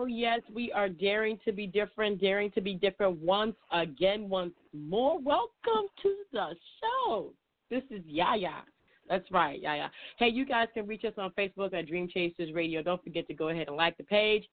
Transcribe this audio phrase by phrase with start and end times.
[0.00, 0.40] Oh, yes.
[0.54, 5.18] We are daring to be different, daring to be different once again, once more.
[5.18, 7.32] Welcome to the show.
[7.68, 8.62] This is Yaya.
[9.08, 9.90] That's right, Yaya.
[10.16, 12.80] Hey, you guys can reach us on Facebook at Dream Chasers Radio.
[12.80, 14.44] Don't forget to go ahead and like the page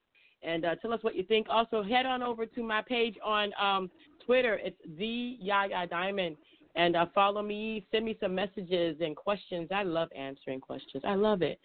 [0.42, 1.46] and uh, tell us what you think.
[1.48, 3.92] Also, head on over to my page on um,
[4.26, 4.60] Twitter.
[4.64, 6.38] It's the Yaya Diamond
[6.76, 7.86] and uh, follow me.
[7.92, 9.70] Send me some messages and questions.
[9.74, 11.04] I love answering questions.
[11.06, 11.60] I love it.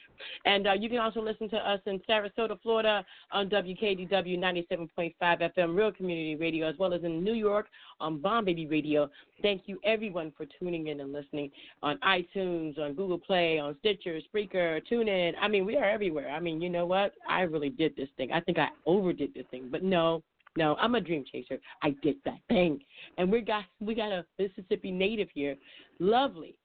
[0.44, 5.76] And uh, you can also listen to us in Sarasota, Florida on WKDW 97.5 FM
[5.76, 7.66] Real Community Radio, as well as in New York
[8.00, 9.10] on Bomb Baby Radio.
[9.42, 11.50] Thank you, everyone, for tuning in and listening
[11.82, 15.32] on iTunes, on Google Play, on Stitcher, Spreaker, TuneIn.
[15.40, 16.30] I mean, we are everywhere.
[16.30, 17.14] I mean, you know what?
[17.28, 18.32] I really did this thing.
[18.32, 20.22] I think I overdid this thing, but no,
[20.56, 21.58] no, I'm a dream chaser.
[21.82, 22.80] I did that thing.
[23.18, 25.56] And we got we got a Mississippi native here,
[25.98, 26.56] Lovely.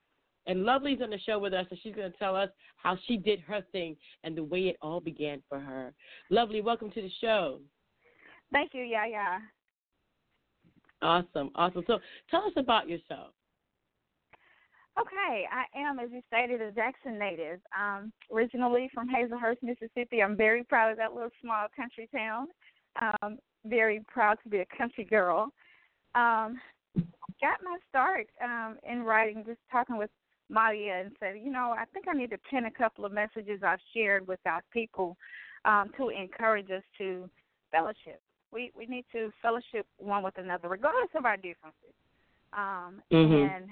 [0.47, 3.17] And Lovely's on the show with us, and she's going to tell us how she
[3.17, 5.91] did her thing and the way it all began for her.
[6.29, 7.59] Lovely, welcome to the show.
[8.51, 9.39] Thank you, yeah, yeah.
[11.01, 11.83] Awesome, awesome.
[11.87, 11.97] So
[12.29, 13.31] tell us about yourself.
[14.99, 17.59] Okay, I am, as you stated, a Jackson native.
[17.77, 20.21] Um, originally from Hazlehurst, Mississippi.
[20.21, 22.47] I'm very proud of that little small country town.
[23.01, 25.49] Um, very proud to be a country girl.
[26.13, 26.59] Um,
[27.41, 30.09] got my start um, in writing, just talking with
[30.49, 33.61] Malia and said, you know, I think I need to pin a couple of messages
[33.65, 35.17] I've shared with our people
[35.65, 37.29] um, to encourage us to
[37.71, 38.21] fellowship.
[38.51, 41.93] We we need to fellowship one with another, regardless of our differences.
[42.53, 43.53] Um, mm-hmm.
[43.53, 43.65] And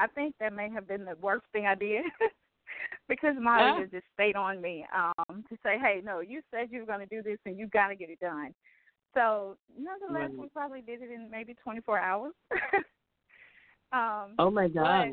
[0.00, 2.04] I think that may have been the worst thing I did.
[3.08, 6.86] because Malia just stayed on me um, to say, "Hey, no, you said you were
[6.86, 8.54] going to do this, and you got to get it done."
[9.14, 10.38] So nonetheless, right.
[10.38, 12.32] we probably did it in maybe 24 hours.
[13.92, 15.08] um, oh my God!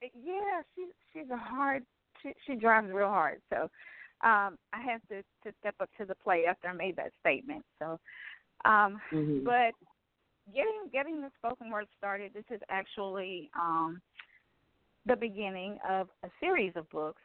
[0.00, 1.84] yeah, she she's a hard.
[2.22, 3.40] She she drives real hard.
[3.50, 3.62] So
[4.22, 7.64] um, I have to to step up to the plate after I made that statement.
[7.78, 7.98] So,
[8.64, 9.44] um, mm-hmm.
[9.44, 9.72] but
[10.54, 12.32] getting getting the spoken word started.
[12.34, 14.00] This is actually um,
[15.06, 17.22] the beginning of a series of books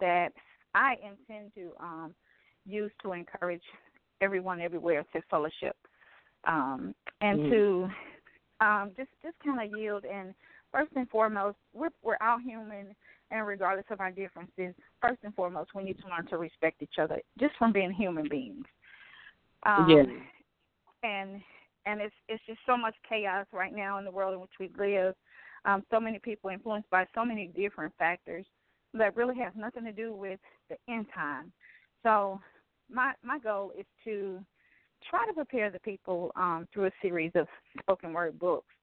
[0.00, 0.30] that
[0.74, 2.14] I intend to um,
[2.66, 3.62] use to encourage
[4.24, 5.76] everyone everywhere to fellowship
[6.46, 7.50] um, and mm-hmm.
[7.50, 7.88] to
[8.60, 10.04] um, just just kind of yield.
[10.04, 10.34] And
[10.72, 12.94] first and foremost, we're we're all human,
[13.30, 16.98] and regardless of our differences, first and foremost, we need to learn to respect each
[17.00, 18.64] other just from being human beings.
[19.64, 20.06] Um, yes.
[21.02, 21.40] And
[21.86, 24.70] and it's it's just so much chaos right now in the world in which we
[24.78, 25.14] live.
[25.66, 28.44] Um, so many people influenced by so many different factors
[28.92, 31.52] that really has nothing to do with the end time.
[32.02, 32.40] So
[32.92, 34.40] my my goal is to
[35.08, 37.46] try to prepare the people um, through a series of
[37.80, 38.74] spoken word books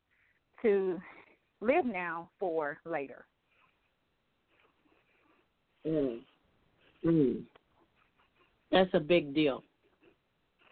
[0.61, 0.99] to
[1.61, 3.25] live now for later.
[5.87, 6.19] Mm.
[7.05, 7.41] Mm.
[8.71, 9.63] That's a big deal.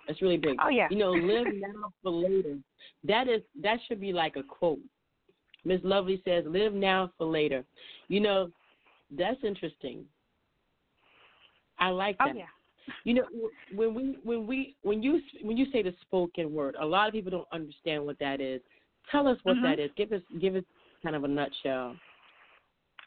[0.07, 0.57] That's really big.
[0.63, 0.87] Oh yeah.
[0.89, 2.57] You know, live now for later.
[3.03, 4.79] That is that should be like a quote.
[5.65, 7.65] Miss Lovely says, "Live now for later."
[8.07, 8.49] You know,
[9.15, 10.05] that's interesting.
[11.79, 12.35] I like oh, that.
[12.35, 12.45] Oh yeah.
[13.03, 13.23] You know,
[13.73, 17.13] when we when we when you when you say the spoken word, a lot of
[17.13, 18.61] people don't understand what that is.
[19.11, 19.65] Tell us what mm-hmm.
[19.65, 19.91] that is.
[19.97, 20.63] Give us give us
[21.03, 21.95] kind of a nutshell.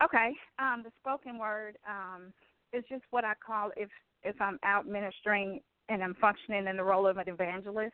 [0.03, 2.33] Okay, um, the spoken word um,
[2.73, 3.89] is just what I call if
[4.25, 7.93] if I'm out ministering and I'm functioning in the role of an evangelist,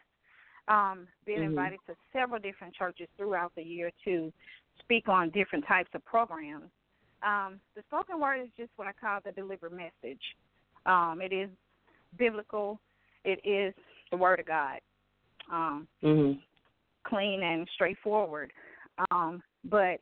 [0.68, 1.48] um, being mm-hmm.
[1.48, 4.32] invited to several different churches throughout the year to
[4.80, 6.70] speak on different types of programs.
[7.22, 10.22] Um, the spoken word is just what I call the delivered message.
[10.86, 11.48] Um, it is
[12.16, 12.80] biblical.
[13.24, 13.74] It is
[14.10, 14.80] the Word of God,
[15.52, 16.38] um, mm-hmm.
[17.04, 18.52] clean and straightforward.
[19.10, 20.00] Um, but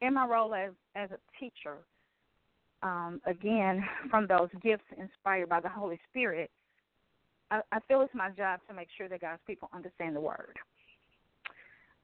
[0.00, 1.78] in my role as as a teacher,
[2.82, 6.50] um, again from those gifts inspired by the Holy Spirit,
[7.50, 10.56] I, I feel it's my job to make sure that God's people understand the Word.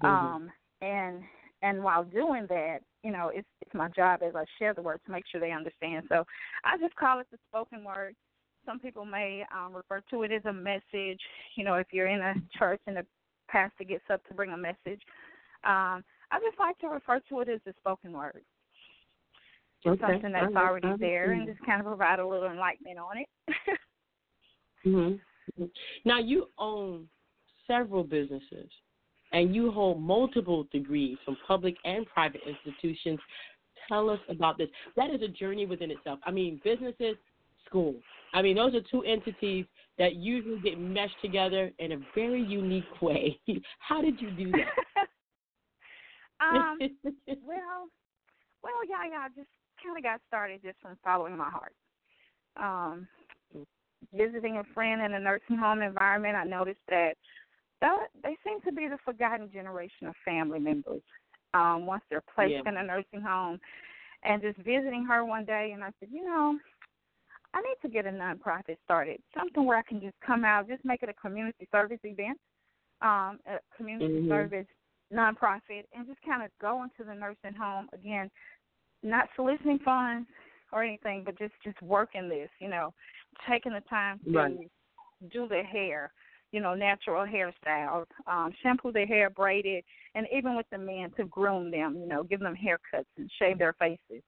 [0.03, 0.07] Mm-hmm.
[0.07, 0.51] Um,
[0.83, 1.23] and
[1.63, 5.01] and while doing that, you know, it's it's my job as I share the word
[5.07, 6.05] to make sure they understand.
[6.09, 6.25] So
[6.65, 8.15] I just call it the spoken word
[8.67, 11.21] some people may um, refer to it as a message.
[11.55, 13.07] You know, if you're in a church and the
[13.49, 15.01] pastor gets up to bring a message,
[15.65, 18.43] um, I just like to refer to it as the spoken word.
[19.85, 20.15] Just okay.
[20.15, 23.79] something that's already there, and just kind of provide a little enlightenment on it.
[24.87, 25.21] mhm.
[26.05, 27.09] Now you own
[27.67, 28.69] several businesses
[29.33, 33.19] and you hold multiple degrees from public and private institutions.
[33.89, 34.69] Tell us about this.
[34.97, 36.19] That is a journey within itself.
[36.25, 37.17] I mean, businesses,
[37.67, 37.95] school.
[38.37, 39.65] I mean, those are two entities
[39.97, 43.41] that usually get meshed together in a very unique way.
[43.79, 45.07] How did you do that?
[46.45, 46.79] um,
[47.27, 47.89] well,
[48.63, 49.25] well, yeah, yeah.
[49.25, 49.49] I just
[49.83, 51.73] kind of got started just from following my heart.
[52.61, 53.09] Um,
[54.15, 57.15] visiting a friend in a nursing home environment, I noticed that
[57.81, 61.01] they seem to be the forgotten generation of family members.
[61.55, 62.71] Um, once they're placed yeah.
[62.71, 63.59] in a nursing home,
[64.25, 66.59] and just visiting her one day, and I said, you know,
[67.57, 70.85] I need to get a nonprofit started, something where I can just come out, just
[70.85, 72.39] make it a community service event,
[73.01, 74.29] um, a community mm-hmm.
[74.29, 74.67] service
[75.11, 78.31] nonprofit, and just kind of go into the nursing home again,
[79.03, 80.29] not soliciting funds
[80.71, 82.93] or anything, but just just working this, you know,
[83.49, 84.71] taking the time to right.
[85.33, 86.13] do their hair,
[86.53, 89.83] you know, natural hairstyles, um, shampoo their hair, braid it,
[90.15, 93.57] and even with the men to groom them, you know, give them haircuts and shave
[93.57, 94.23] their faces.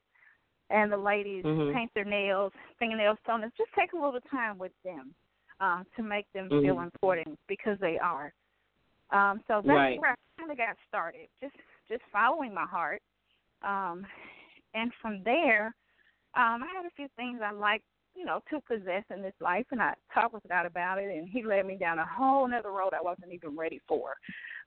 [0.70, 1.74] And the ladies mm-hmm.
[1.74, 3.52] paint their nails, fingernails, toenails.
[3.56, 5.14] Just take a little time with them
[5.60, 6.64] uh, to make them mm-hmm.
[6.64, 8.32] feel important because they are.
[9.10, 10.00] Um, so that's right.
[10.00, 11.54] where I kind of got started, just
[11.88, 13.00] just following my heart.
[13.62, 14.06] Um,
[14.74, 15.74] and from there,
[16.36, 17.84] um, I had a few things I liked
[18.18, 21.28] you know, to possess in this life, and I talked with God about it, and
[21.28, 24.14] He led me down a whole another road I wasn't even ready for,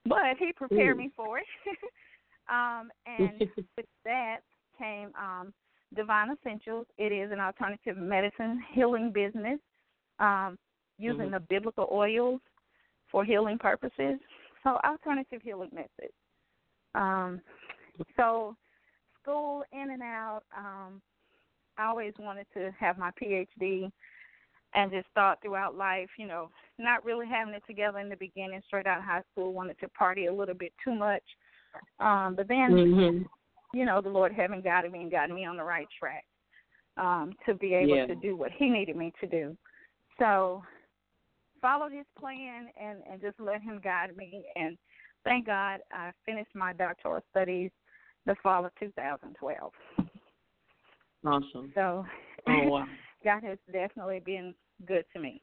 [0.06, 1.46] but He prepared me for it.
[2.50, 3.38] um, and
[3.76, 4.38] with that
[4.78, 5.52] came um,
[5.94, 6.86] Divine Essentials.
[6.98, 9.58] It is an alternative medicine healing business
[10.18, 10.58] um,
[10.98, 11.34] using mm-hmm.
[11.34, 12.40] the biblical oils
[13.10, 14.18] for healing purposes.
[14.62, 16.14] So alternative healing methods.
[16.94, 17.40] Um,
[18.16, 18.56] so
[19.22, 20.42] school in and out.
[20.56, 21.00] Um,
[21.78, 23.90] I always wanted to have my PhD
[24.74, 28.60] and just thought throughout life, you know, not really having it together in the beginning,
[28.66, 31.22] straight out of high school, wanted to party a little bit too much.
[32.00, 33.22] Um, but then, mm-hmm.
[33.72, 36.24] You know, the Lord having guided me and gotten me on the right track
[36.96, 38.06] um, to be able yeah.
[38.06, 39.56] to do what He needed me to do.
[40.18, 40.62] So,
[41.60, 44.44] followed His plan and and just let Him guide me.
[44.56, 44.76] And
[45.24, 47.70] thank God, I finished my doctoral studies
[48.26, 49.72] the fall of 2012.
[51.24, 51.72] Awesome.
[51.74, 52.04] So,
[52.48, 52.86] oh, wow.
[53.24, 54.54] God has definitely been
[54.86, 55.40] good to me.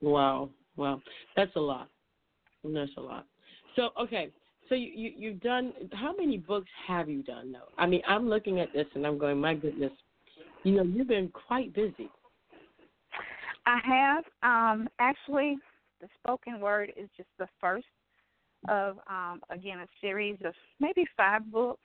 [0.00, 1.00] Wow, wow,
[1.36, 1.88] that's a lot.
[2.64, 3.26] That's a lot.
[3.76, 4.30] So, okay,
[4.68, 5.72] so you, you you've done.
[5.92, 7.68] How many books have you done though?
[7.78, 9.92] I mean, I'm looking at this and I'm going, my goodness,
[10.64, 12.10] you know, you've been quite busy.
[13.66, 14.24] I have.
[14.42, 15.56] Um, actually,
[16.00, 17.86] the spoken word is just the first
[18.68, 21.80] of um, again a series of maybe five books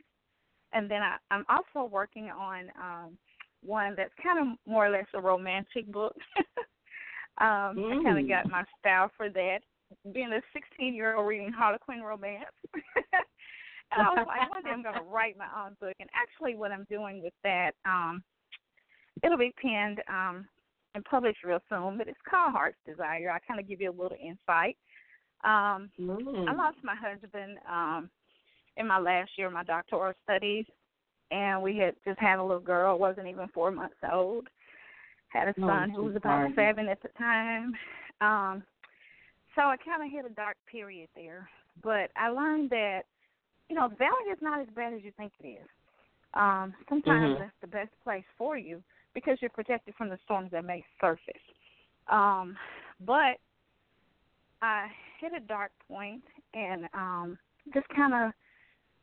[0.73, 3.17] and then I, I'm also working on um,
[3.63, 6.15] one that's kind of more or less a romantic book.
[7.39, 7.99] um, mm.
[7.99, 9.59] I kind of got my style for that,
[10.13, 12.45] being a 16 year old reading Harlequin romance.
[12.73, 15.95] and I was like, one day I'm going to write my own book.
[15.99, 18.23] And actually, what I'm doing with that, um,
[19.23, 20.47] it'll be penned um,
[20.95, 23.31] and published real soon, but it's called Heart's Desire.
[23.31, 24.77] I kind of give you a little insight.
[25.43, 26.47] Um, mm.
[26.47, 28.09] I lost my husband um,
[28.77, 30.65] in my last year of my doctoral studies,
[31.31, 34.47] and we had just had a little girl, wasn't even four months old.
[35.29, 37.73] Had a oh, son oh, who was about seven at the time.
[38.19, 38.63] Um,
[39.55, 41.49] so I kind of hit a dark period there.
[41.83, 43.03] But I learned that,
[43.69, 45.67] you know, valley is not as bad as you think it is.
[46.33, 47.41] Um, sometimes mm-hmm.
[47.41, 48.81] that's the best place for you
[49.13, 51.41] because you're protected from the storms that may surface.
[52.09, 52.55] Um,
[53.05, 53.37] but
[54.61, 54.87] I
[55.19, 57.37] hit a dark point and um,
[57.73, 58.31] just kind of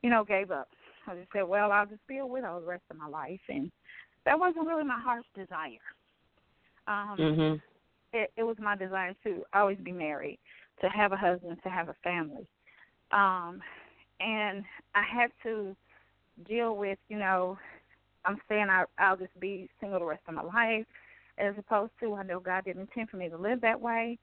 [0.03, 0.69] you know, gave up.
[1.07, 3.71] I just said, well, I'll just be a widow the rest of my life, and
[4.25, 5.79] that wasn't really my heart's desire.
[6.87, 7.57] Um, mm-hmm.
[8.13, 10.39] It, it was my desire to always be married,
[10.81, 12.47] to have a husband, to have a family,
[13.11, 13.61] um,
[14.21, 15.75] and I had to
[16.47, 17.59] deal with, you know,
[18.25, 20.87] I'm saying I, I'll just be single the rest of my life,
[21.39, 24.19] as opposed to I know God didn't intend for me to live that way.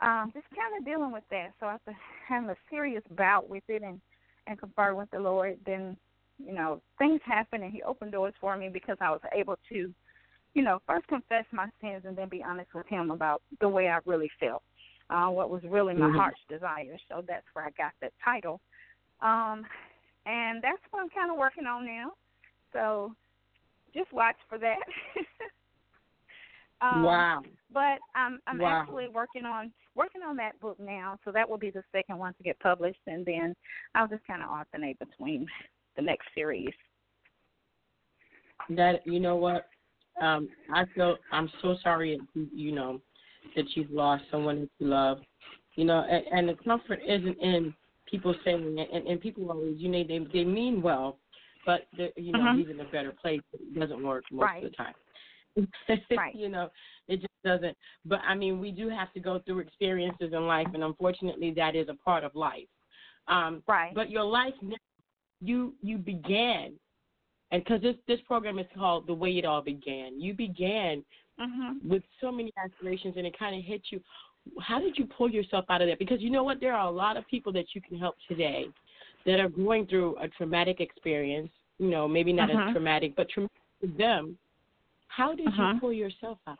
[0.00, 1.52] Um, just kind of dealing with that.
[1.60, 1.96] So after
[2.28, 4.00] having a serious bout with it and
[4.48, 5.96] and confer with the Lord, then
[6.44, 9.94] you know things happened and He opened doors for me because I was able to,
[10.54, 13.88] you know, first confess my sins and then be honest with Him about the way
[13.88, 14.62] I really felt,
[15.10, 16.16] uh, what was really my mm-hmm.
[16.16, 16.96] heart's desire.
[17.08, 18.60] So that's where I got that title,
[19.20, 19.64] um,
[20.26, 22.12] and that's what I'm kind of working on now.
[22.72, 23.14] So
[23.94, 24.78] just watch for that.
[26.82, 27.42] Um, wow.
[27.72, 28.80] But I'm I'm wow.
[28.82, 32.34] actually working on working on that book now, so that will be the second one
[32.34, 33.54] to get published, and then
[33.94, 35.46] I'll just kind of alternate between
[35.96, 36.72] the next series.
[38.70, 39.68] That you know what,
[40.20, 42.18] um, I feel I'm so sorry.
[42.34, 43.00] You know,
[43.56, 45.18] that you've lost someone that you love.
[45.76, 47.74] You know, and, and the comfort isn't in
[48.06, 51.18] people saying and, and people always, you know, they they mean well,
[51.64, 52.58] but you know, mm-hmm.
[52.58, 53.40] he's in a better place.
[53.54, 54.64] It doesn't work most right.
[54.64, 54.94] of the time.
[56.16, 56.34] right.
[56.34, 56.68] you know,
[57.08, 57.76] it just doesn't.
[58.04, 61.74] But I mean, we do have to go through experiences in life, and unfortunately, that
[61.74, 62.68] is a part of life.
[63.28, 63.94] Um, right.
[63.94, 64.54] But your life,
[65.40, 66.72] you you began,
[67.52, 70.20] and because this this program is called the way it all began.
[70.20, 71.04] You began
[71.40, 71.88] mm-hmm.
[71.88, 74.00] with so many aspirations, and it kind of hit you.
[74.60, 76.00] How did you pull yourself out of that?
[76.00, 78.66] Because you know what, there are a lot of people that you can help today
[79.24, 81.50] that are going through a traumatic experience.
[81.78, 82.68] You know, maybe not mm-hmm.
[82.68, 84.36] as traumatic, but traumatic to them
[85.16, 85.72] how did uh-huh.
[85.74, 86.58] you pull yourself out?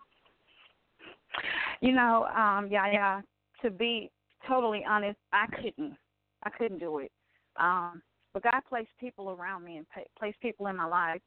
[1.80, 3.20] You know, um, yeah, yeah.
[3.62, 4.11] To be
[4.46, 5.96] totally honest, I couldn't.
[6.42, 7.11] I couldn't do it.
[7.58, 9.86] Um, but God placed people around me and
[10.18, 11.20] placed people in my life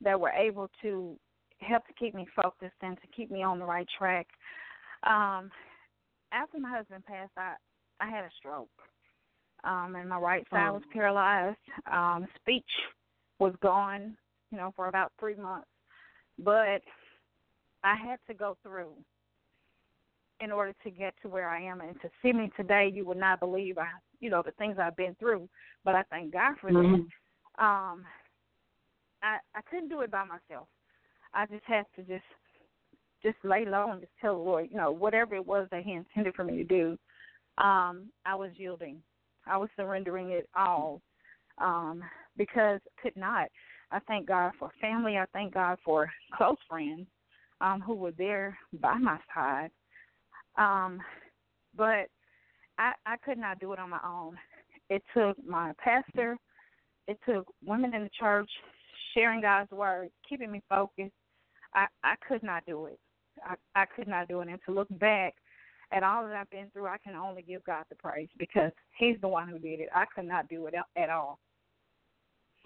[0.00, 1.16] that were able to
[1.60, 4.26] help to keep me focused and to keep me on the right track.
[5.04, 5.50] Um,
[6.32, 7.54] after my husband passed, I
[8.00, 8.68] I had a stroke,
[9.64, 10.74] um, and my right side oh.
[10.74, 11.56] was paralyzed.
[11.90, 12.64] Um, speech
[13.38, 14.16] was gone,
[14.50, 15.68] you know, for about three months.
[16.38, 16.82] But
[17.84, 18.92] I had to go through
[20.40, 23.16] in order to get to where I am and to see me today you would
[23.16, 23.86] not believe I
[24.22, 25.48] you know, the things I've been through.
[25.84, 27.02] But I thank God for mm-hmm.
[27.58, 27.64] that.
[27.64, 28.04] Um
[29.22, 30.68] I I couldn't do it by myself.
[31.34, 32.24] I just had to just
[33.22, 35.92] just lay low and just tell the Lord, you know, whatever it was that He
[35.92, 36.98] intended for me to do,
[37.58, 39.02] um, I was yielding.
[39.46, 41.02] I was surrendering it all.
[41.58, 42.02] Um,
[42.36, 43.48] because could not.
[43.90, 45.18] I thank God for family.
[45.18, 47.06] I thank God for close friends
[47.60, 49.70] um, who were there by my side.
[50.56, 51.00] Um,
[51.76, 52.08] but
[52.82, 54.36] I, I could not do it on my own.
[54.90, 56.36] It took my pastor,
[57.06, 58.50] it took women in the church
[59.14, 61.12] sharing God's word, keeping me focused.
[61.74, 62.98] I, I could not do it.
[63.44, 64.48] I, I could not do it.
[64.48, 65.34] And to look back
[65.92, 69.16] at all that I've been through, I can only give God the praise because He's
[69.20, 69.88] the one who did it.
[69.94, 71.38] I could not do it at all.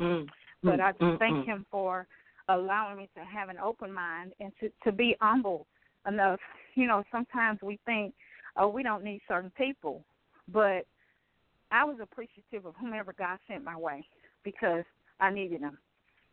[0.00, 0.26] Mm.
[0.62, 2.06] But I just mm thank him for
[2.48, 5.66] allowing me to have an open mind and to to be humble
[6.08, 6.40] enough.
[6.74, 8.14] You know, sometimes we think,
[8.58, 10.02] oh, we don't need certain people,
[10.52, 10.86] but
[11.70, 14.06] I was appreciative of whomever God sent my way
[14.44, 14.84] because
[15.20, 15.78] I needed them.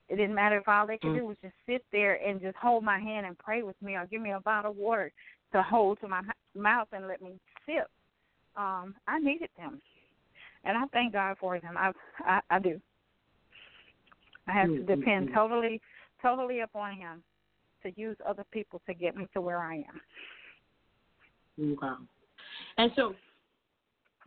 [0.10, 1.20] It didn't matter if all they could mm.
[1.20, 4.06] do was just sit there and just hold my hand and pray with me, or
[4.06, 5.12] give me a bottle of water
[5.54, 6.22] to hold to my
[6.56, 7.90] mouth and let me sip.
[8.56, 9.82] Um, I needed them,
[10.64, 11.76] and I thank God for them.
[11.78, 12.80] I I, I do.
[14.48, 15.00] I have to mm-hmm.
[15.00, 15.82] depend totally,
[16.22, 17.24] totally upon Him
[17.84, 21.78] to use other people to get me to where I am.
[21.82, 21.98] Wow.
[22.78, 23.16] And so,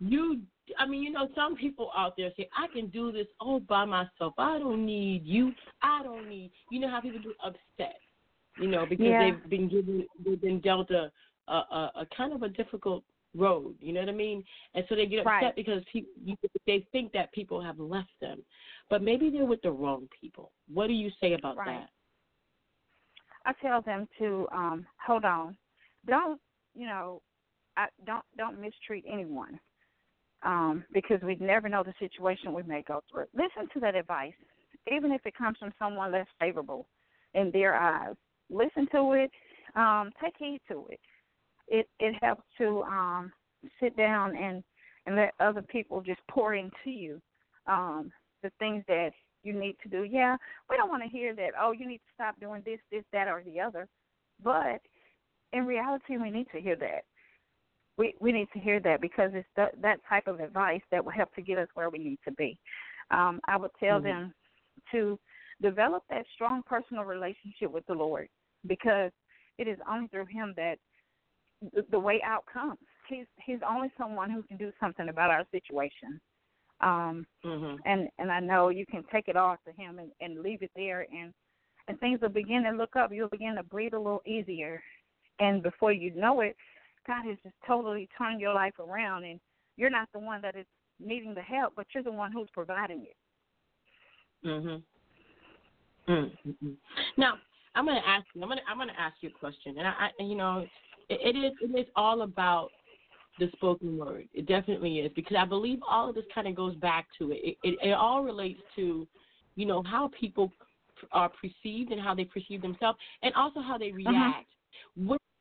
[0.01, 0.41] you,
[0.79, 3.85] I mean, you know, some people out there say, I can do this all by
[3.85, 4.35] myself.
[4.39, 5.53] I don't need you.
[5.83, 7.97] I don't need, you know how people get upset,
[8.61, 9.31] you know, because yeah.
[9.31, 11.11] they've been given, they've been dealt a,
[11.49, 13.75] a, a, a kind of a difficult road.
[13.81, 14.45] You know what I mean?
[14.75, 15.57] And so they get upset right.
[15.57, 16.11] because people,
[16.67, 18.43] they think that people have left them,
[18.91, 20.53] but maybe they're with the wrong people.
[20.73, 21.81] What do you say about right.
[21.81, 21.91] that?
[23.45, 25.57] I tell them to um, hold on.
[26.07, 26.41] Don't
[26.75, 27.23] you know?
[27.77, 29.59] I don't don't mistreat anyone
[30.43, 33.27] um, because we never know the situation we may go through.
[33.35, 34.35] Listen to that advice,
[34.91, 36.87] even if it comes from someone less favorable
[37.35, 38.15] in their eyes.
[38.51, 39.31] Listen to it.
[39.75, 41.01] Um, take heed to it
[41.69, 43.33] it it helps to um
[43.81, 44.63] sit down and
[45.07, 47.21] and let other people just pour into you
[47.67, 48.11] um
[48.43, 49.11] the things that
[49.43, 50.03] you need to do.
[50.03, 50.37] Yeah,
[50.69, 53.29] we don't want to hear that, oh, you need to stop doing this, this, that
[53.29, 53.87] or the other.
[54.43, 54.81] But
[55.53, 57.05] in reality we need to hear that.
[57.99, 61.13] We we need to hear that because it's the, that type of advice that will
[61.13, 62.59] help to get us where we need to be.
[63.11, 64.07] Um, I would tell mm-hmm.
[64.07, 64.35] them
[64.93, 65.19] to
[65.63, 68.29] develop that strong personal relationship with the Lord
[68.67, 69.11] because
[69.59, 70.77] it is only through him that
[71.73, 72.79] the, the way out comes.
[73.09, 76.21] He's he's only someone who can do something about our situation.
[76.83, 77.77] Um mm-hmm.
[77.87, 80.71] and and I know you can take it off to him and, and leave it
[80.77, 81.33] there and
[81.89, 83.13] and things will begin to look up.
[83.13, 84.83] You'll begin to breathe a little easier
[85.39, 86.57] and before you know it,
[87.07, 89.41] God has just totally turned your life around and
[89.77, 90.67] you're not the one that is
[90.99, 93.17] needing the help, but you're the one who's providing it.
[94.47, 94.83] Mhm.
[96.09, 96.71] Mm-hmm.
[97.17, 97.35] Now,
[97.75, 98.43] I'm going to ask you.
[98.43, 100.65] I'm going to I'm going to ask you a question, and I, I you know,
[101.09, 102.71] it is it is all about
[103.39, 104.29] the spoken word.
[104.33, 107.41] It definitely is because I believe all of this kind of goes back to it.
[107.43, 107.79] It, it.
[107.83, 109.07] it all relates to,
[109.57, 110.53] you know, how people
[111.13, 114.11] are perceived and how they perceive themselves, and also how they uh-huh.
[114.11, 114.47] react.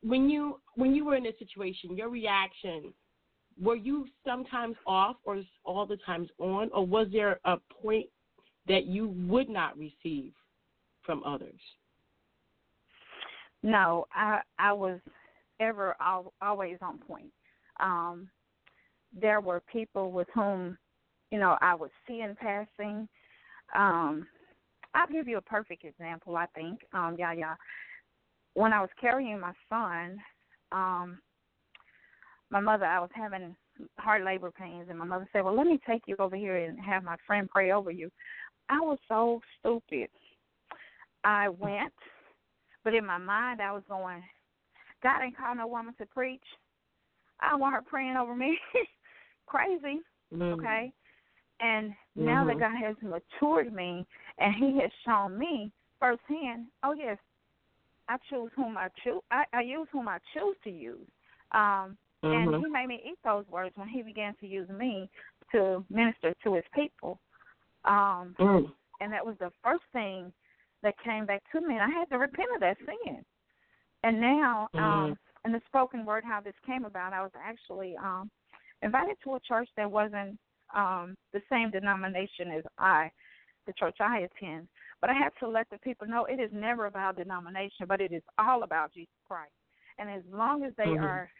[0.06, 2.92] When, you when you were in this situation, your reaction
[3.60, 8.06] were you sometimes off or all the times on, or was there a point
[8.68, 10.32] that you would not receive
[11.02, 11.60] from others?
[13.62, 15.00] No, I I was
[15.58, 17.32] ever al- always on point.
[17.80, 18.28] Um,
[19.18, 20.76] there were people with whom,
[21.30, 23.08] you know, I would see in passing.
[23.74, 24.26] Um,
[24.94, 26.36] I'll give you a perfect example.
[26.36, 27.54] I think, um, yeah.
[28.56, 30.18] When I was carrying my son,
[30.72, 31.18] um,
[32.50, 33.54] my mother, I was having
[33.98, 36.80] hard labor pains, and my mother said, "Well, let me take you over here and
[36.80, 38.10] have my friend pray over you."
[38.70, 40.08] I was so stupid.
[41.22, 41.92] I went,
[42.82, 44.24] but in my mind, I was going,
[45.02, 46.44] "God ain't called no woman to preach.
[47.40, 48.58] I don't want her praying over me."
[49.46, 50.00] Crazy,
[50.32, 50.42] mm-hmm.
[50.42, 50.94] okay?
[51.60, 52.58] And now mm-hmm.
[52.58, 54.06] that God has matured me,
[54.38, 55.70] and He has shown me
[56.00, 57.18] firsthand, oh yes,
[58.08, 59.22] I choose whom I choose.
[59.30, 61.08] I, I use whom I choose to use.
[61.52, 62.54] Um, Mm-hmm.
[62.54, 65.08] And he made me eat those words when he began to use me
[65.52, 67.18] to minister to his people.
[67.84, 68.70] Um, mm.
[69.00, 70.32] And that was the first thing
[70.82, 73.24] that came back to me, and I had to repent of that sin.
[74.02, 74.80] And now, mm.
[74.80, 78.30] um, in the spoken word, how this came about, I was actually um,
[78.82, 80.38] invited to a church that wasn't
[80.74, 83.10] um, the same denomination as I,
[83.66, 84.68] the church I attend.
[85.00, 88.12] But I have to let the people know it is never about denomination, but it
[88.12, 89.52] is all about Jesus Christ.
[89.98, 91.04] And as long as they mm-hmm.
[91.04, 91.30] are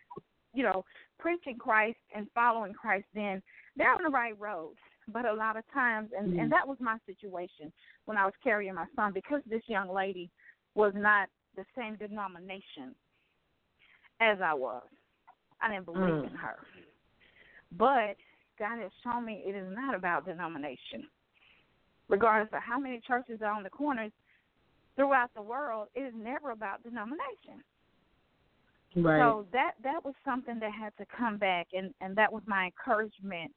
[0.56, 0.84] you know,
[1.20, 3.42] preaching Christ and following Christ, then
[3.76, 4.74] they're on the right road.
[5.06, 6.40] But a lot of times, and mm-hmm.
[6.40, 7.72] and that was my situation
[8.06, 10.30] when I was carrying my son because this young lady
[10.74, 12.94] was not the same denomination
[14.20, 14.82] as I was.
[15.60, 16.30] I didn't believe mm.
[16.30, 16.56] in her.
[17.72, 18.16] But
[18.58, 21.04] God has shown me it is not about denomination.
[22.08, 24.12] Regardless of how many churches are on the corners
[24.94, 27.62] throughout the world, it is never about denomination.
[28.96, 29.18] Right.
[29.20, 32.66] So that that was something that had to come back, and and that was my
[32.66, 33.52] encouragement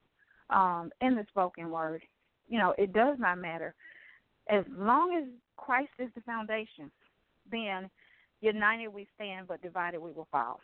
[0.49, 2.03] um, in the spoken word.
[2.47, 3.73] You know, it does not matter
[4.49, 6.91] as long as Christ is the foundation.
[7.49, 7.89] Then
[8.41, 10.59] united we stand, but divided we will fall.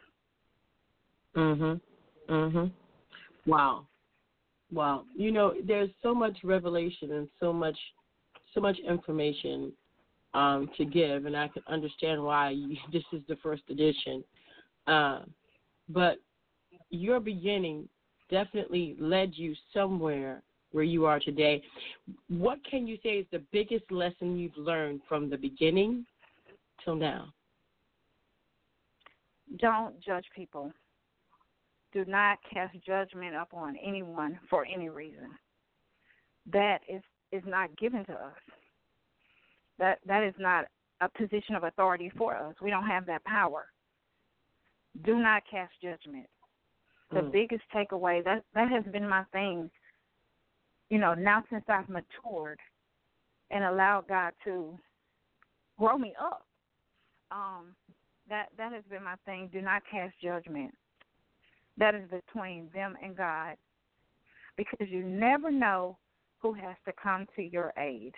[1.35, 1.79] Mhm.
[2.27, 2.71] Mhm.
[3.45, 3.87] Wow.
[4.71, 5.05] Wow.
[5.15, 7.77] You know, there's so much revelation and so much
[8.53, 9.73] so much information
[10.33, 14.23] um, to give, and I can understand why you, this is the first edition.
[14.87, 15.21] Uh,
[15.89, 16.17] but
[16.89, 17.87] your beginning
[18.29, 21.61] definitely led you somewhere where you are today.
[22.27, 26.05] What can you say is the biggest lesson you've learned from the beginning
[26.83, 27.33] till now?
[29.57, 30.73] Don't judge people.
[31.95, 35.31] Do not cast judgment upon anyone for any reason.
[36.51, 38.37] That is is not given to us.
[39.79, 40.65] That that is not
[41.01, 42.53] a position of authority for us.
[42.61, 43.65] We don't have that power
[45.03, 46.27] do not cast judgment.
[47.11, 47.31] The mm.
[47.31, 49.69] biggest takeaway that that has been my thing.
[50.89, 52.59] You know, now since I've matured
[53.51, 54.77] and allowed God to
[55.77, 56.45] grow me up,
[57.31, 57.75] um,
[58.29, 59.49] that that has been my thing.
[59.51, 60.73] Do not cast judgment.
[61.77, 63.55] That is between them and God,
[64.55, 65.97] because you never know
[66.41, 68.13] who has to come to your aid.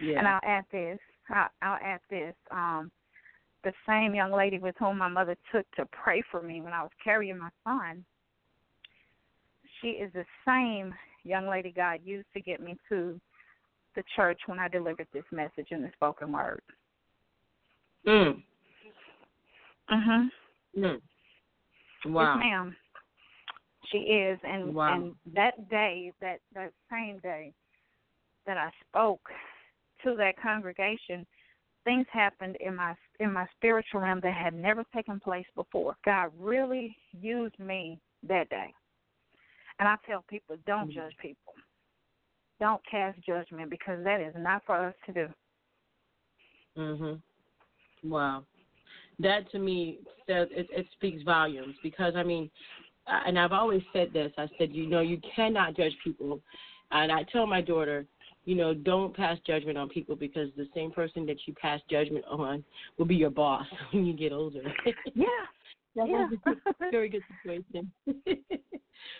[0.00, 0.18] Yeah.
[0.18, 0.98] And I'll add this.
[1.28, 2.34] I'll, I'll add this.
[2.50, 2.90] Um,
[3.64, 6.82] the same young lady with whom my mother took to pray for me when I
[6.82, 8.04] was carrying my son,
[9.80, 13.20] she is the same young lady God used to get me to
[13.96, 16.62] the church when I delivered this message in the spoken word.
[18.06, 18.42] Mm.
[19.90, 20.30] Mhm.
[20.76, 21.00] Mm.
[22.06, 22.34] Wow.
[22.34, 22.76] Yes, ma'am.
[23.90, 24.94] She is, and wow.
[24.94, 27.52] and that day, that that same day,
[28.46, 29.22] that I spoke
[30.04, 31.26] to that congregation,
[31.84, 35.96] things happened in my in my spiritual realm that had never taken place before.
[36.04, 38.72] God really used me that day.
[39.78, 41.00] And I tell people, don't mm-hmm.
[41.00, 41.54] judge people.
[42.60, 45.28] Don't cast judgment because that is not for us to do.
[46.76, 47.22] Mhm.
[48.04, 48.44] Wow.
[49.20, 52.50] That to me says it, it speaks volumes because I mean,
[53.06, 54.32] and I've always said this.
[54.38, 56.40] I said, you know, you cannot judge people,
[56.90, 58.06] and I tell my daughter,
[58.44, 62.24] you know, don't pass judgment on people because the same person that you pass judgment
[62.30, 62.64] on
[62.98, 64.62] will be your boss when you get older.
[65.14, 65.26] yeah.
[65.96, 66.28] That yeah.
[66.46, 67.90] a very good situation.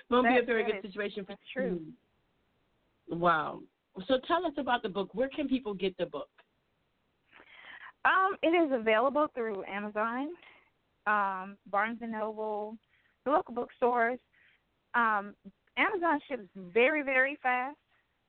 [0.08, 1.80] Won't be a very good situation for true.
[3.08, 3.62] Wow.
[4.06, 5.12] So tell us about the book.
[5.12, 6.28] Where can people get the book?
[8.04, 10.28] Um, it is available through Amazon,
[11.06, 12.76] um, Barnes and Noble,
[13.24, 14.18] the local bookstores.
[14.94, 15.34] Um,
[15.76, 17.76] Amazon ships very, very fast.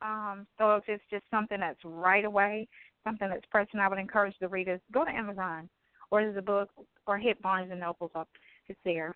[0.01, 2.67] Um, so if it's just something that's right away,
[3.03, 5.69] something that's pressing, I would encourage the readers go to Amazon
[6.09, 6.69] or the book
[7.07, 8.27] or hit Barnes and Nobles up.
[8.67, 9.15] It's there.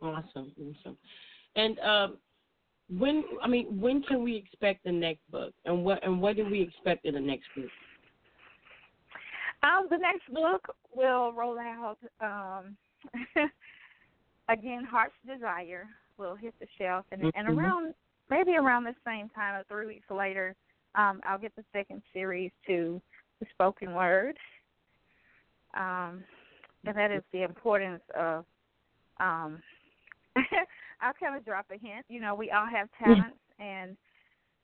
[0.00, 0.98] Awesome, awesome.
[1.56, 2.18] And um,
[2.90, 6.44] when I mean, when can we expect the next book, and what and what do
[6.44, 7.70] we expect in the next book?
[9.62, 12.76] Um, the next book will roll out um,
[14.48, 14.84] again.
[14.84, 15.86] Heart's Desire
[16.18, 17.30] will hit the shelf, and, mm-hmm.
[17.34, 17.94] and around
[18.30, 20.54] maybe around the same time, or three weeks later,
[20.94, 23.00] um, I'll get the second series to
[23.40, 24.36] the spoken word,
[25.74, 26.22] um,
[26.84, 28.44] and that is the importance of.
[29.20, 29.62] Um,
[31.04, 32.06] I'll kind of drop a hint.
[32.08, 33.96] You know, we all have talents, and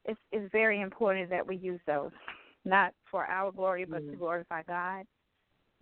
[0.07, 2.11] it's it's very important that we use those,
[2.65, 4.13] not for our glory, but mm-hmm.
[4.13, 5.05] to glorify God.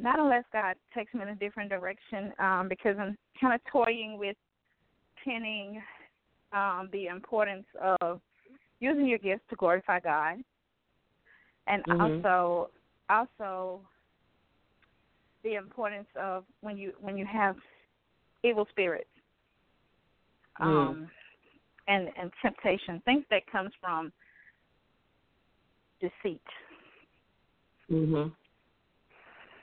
[0.00, 4.18] Not unless God takes me in a different direction, um, because I'm kind of toying
[4.18, 4.36] with
[5.24, 5.80] pinning
[6.52, 7.66] um, the importance
[8.00, 8.20] of
[8.80, 10.38] using your gifts to glorify God,
[11.68, 12.26] and mm-hmm.
[12.26, 12.70] also
[13.08, 13.80] also
[15.44, 17.54] the importance of when you when you have
[18.42, 19.08] evil spirits
[20.60, 20.64] mm.
[20.64, 21.10] um,
[21.86, 24.12] and and temptation, things that comes from
[26.00, 26.42] deceit.
[27.90, 28.32] Mhm.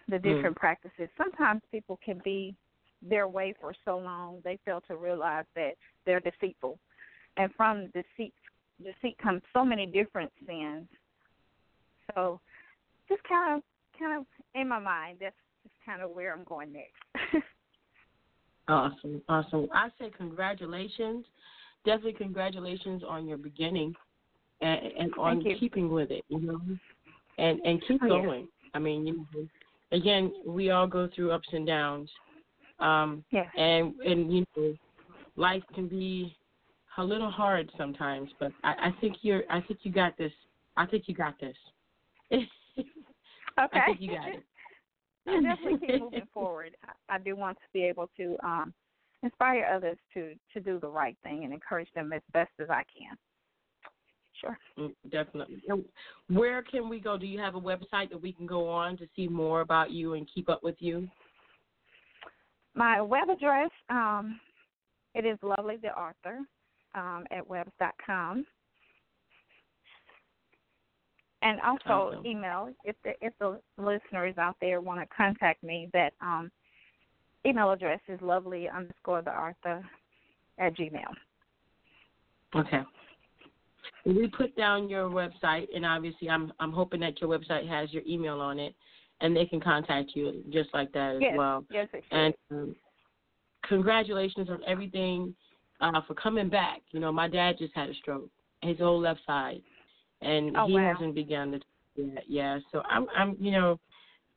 [0.08, 0.60] The different mm.
[0.60, 1.10] practices.
[1.17, 2.55] Sometimes people can be
[3.01, 5.73] their way for so long they fail to realize that
[6.05, 6.79] they're deceitful,
[7.38, 8.34] and from deceit
[8.84, 10.88] deceit comes so many different sins.
[12.13, 12.39] So,
[13.08, 13.63] just kind of
[13.99, 17.43] kind of in my mind, that's just kind of where I'm going next.
[18.67, 19.67] awesome, awesome.
[19.73, 21.25] I say congratulations.
[21.86, 23.93] Definitely congratulations on your beginning
[24.62, 26.62] and, and on keeping with it, you know,
[27.38, 28.41] and and keep oh, going.
[28.41, 28.69] Yeah.
[28.73, 29.47] I mean, you
[29.91, 32.10] again, we all go through ups and downs,
[32.80, 33.45] um, yeah.
[33.58, 34.73] and and you know,
[35.36, 36.36] life can be
[36.97, 39.43] a little hard sometimes, but I, I think you're.
[39.49, 40.32] I think you got this.
[40.78, 41.56] I think you got this.
[42.32, 42.47] okay.
[43.58, 44.43] I think you got it.
[45.27, 46.75] I definitely keep moving forward.
[46.83, 48.73] I, I do want to be able to um,
[49.23, 52.83] inspire others to to do the right thing and encourage them as best as I
[52.97, 53.17] can.
[54.41, 54.57] Sure.
[54.77, 55.63] Mm, definitely.
[56.29, 57.17] Where can we go?
[57.17, 60.13] Do you have a website that we can go on to see more about you
[60.13, 61.07] and keep up with you?
[62.73, 64.39] My web address, um,
[65.13, 66.39] it is lovely the author
[66.93, 68.45] um, at webs.com.
[71.45, 72.25] And also awesome.
[72.25, 75.88] email if the if the listeners out there want to contact me.
[75.93, 76.51] That um,
[77.45, 79.86] email address is lovely underscore the author
[80.58, 81.13] at gmail.
[82.55, 82.81] Okay.
[84.08, 88.01] We put down your website, and obviously, I'm I'm hoping that your website has your
[88.08, 88.73] email on it,
[89.21, 91.34] and they can contact you just like that as yes.
[91.38, 91.63] well.
[91.69, 92.03] Yes, it.
[92.12, 92.75] And um,
[93.67, 95.36] congratulations on everything
[95.79, 96.81] uh, for coming back.
[96.89, 98.29] You know, my dad just had a stroke,
[98.63, 99.62] his whole left side,
[100.21, 100.93] and oh, he wow.
[100.93, 101.60] hasn't begun to
[101.95, 102.23] yet.
[102.28, 103.80] Yeah, so I'm, I'm, you know,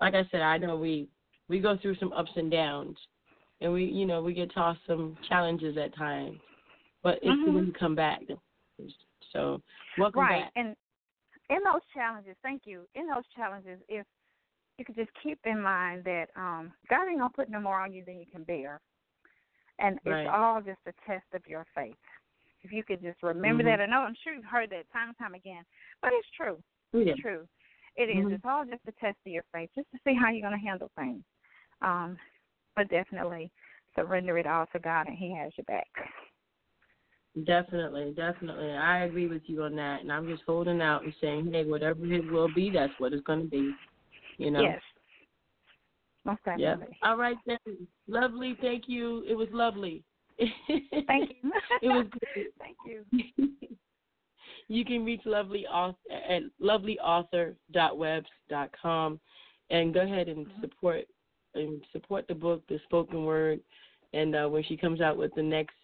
[0.01, 1.09] like I said, I know we
[1.49, 2.97] we go through some ups and downs,
[3.61, 6.39] and we, you know, we get tossed some challenges at times,
[7.03, 7.55] but it's mm-hmm.
[7.55, 8.21] when you come back.
[9.33, 9.61] So
[9.99, 10.45] welcome right.
[10.45, 10.53] back.
[10.57, 10.77] and
[11.51, 12.83] in those challenges, thank you.
[12.95, 14.07] In those challenges, if
[14.79, 17.93] you could just keep in mind that um, God ain't gonna put no more on
[17.93, 18.81] you than you can bear,
[19.79, 20.23] and right.
[20.23, 21.95] it's all just a test of your faith.
[22.69, 23.81] If you could just remember mm-hmm.
[23.81, 25.63] that, I know I'm sure you've heard that time and time again,
[26.03, 26.59] but it's true.
[26.93, 27.13] Yeah.
[27.13, 27.49] It's true.
[27.97, 28.17] It is.
[28.17, 28.35] Mm-hmm.
[28.35, 30.67] It's all just a test of your faith, just to see how you're going to
[30.67, 31.23] handle things.
[31.81, 32.19] Um,
[32.77, 33.51] but definitely
[33.97, 35.89] surrender it all to God, and He has your back.
[37.47, 38.73] Definitely, definitely.
[38.73, 42.05] I agree with you on that, and I'm just holding out and saying, hey, whatever
[42.05, 43.73] His will be, that's what it's going to be.
[44.37, 44.61] You know.
[44.61, 44.83] Yes.
[46.27, 46.87] Most definitely.
[47.03, 47.09] Yeah.
[47.09, 47.59] All right then.
[48.07, 48.59] Lovely.
[48.61, 49.25] Thank you.
[49.27, 50.05] It was lovely.
[50.39, 51.53] Thank you.
[51.83, 52.47] it was good.
[52.59, 53.05] Thank you.
[54.69, 59.21] you can reach Lovely author at lovelyauthor.webs.com
[59.71, 60.61] and go ahead and mm-hmm.
[60.61, 61.07] support
[61.55, 63.61] and support the book, The Spoken Word,
[64.13, 65.75] and uh, when she comes out with the next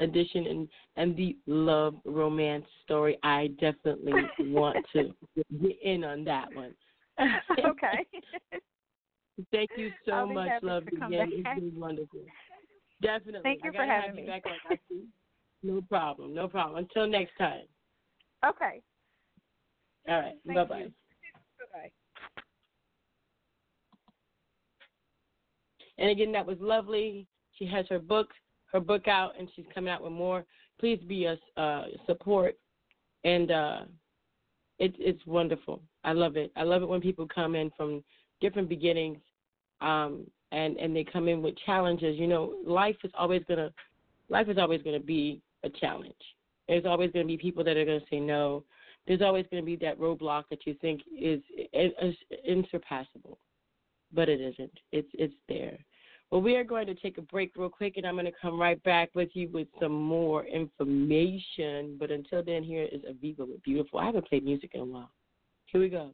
[0.00, 5.14] edition and and the love romance story, I definitely want to
[5.62, 6.74] get in on that one.
[7.20, 8.04] okay.
[9.50, 10.84] Thank you so much, love.
[10.86, 12.20] Again, it's been wonderful.
[13.04, 13.40] Definitely.
[13.42, 14.26] Thank you for having me.
[14.26, 14.44] Like
[15.62, 16.34] no problem.
[16.34, 16.78] No problem.
[16.78, 17.64] Until next time.
[18.44, 18.80] Okay.
[20.08, 20.34] All right.
[20.46, 20.64] Bye bye.
[20.64, 20.84] Bye
[21.72, 21.90] bye.
[25.98, 27.26] And again, that was lovely.
[27.58, 28.28] She has her book,
[28.72, 30.44] her book out, and she's coming out with more.
[30.80, 32.56] Please be a uh, support,
[33.24, 33.80] and uh,
[34.78, 35.82] it's it's wonderful.
[36.04, 36.52] I love it.
[36.56, 38.02] I love it when people come in from
[38.40, 39.18] different beginnings
[39.82, 42.18] um, and and they come in with challenges.
[42.18, 43.72] You know, life is always gonna
[44.28, 46.14] life is always gonna be a challenge.
[46.68, 48.64] There's always gonna be people that are gonna say no.
[49.06, 51.40] There's always gonna be that roadblock that you think is,
[51.72, 52.14] is
[52.46, 53.38] insurpassable,
[54.12, 54.78] but it isn't.
[54.92, 55.78] It's it's there.
[56.30, 58.58] Well, we are going to take a break real quick, and I'm going to come
[58.58, 61.96] right back with you with some more information.
[61.96, 64.00] But until then, here is Aviva with Beautiful.
[64.00, 65.10] I haven't played music in a while.
[65.66, 66.10] Here we go.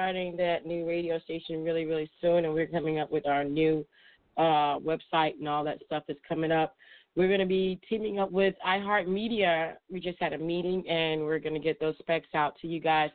[0.00, 3.84] Starting that new radio station really, really soon, and we're coming up with our new
[4.38, 6.74] uh, website and all that stuff that's coming up.
[7.16, 9.74] We're going to be teaming up with iHeartMedia.
[9.92, 12.80] We just had a meeting, and we're going to get those specs out to you
[12.80, 13.10] guys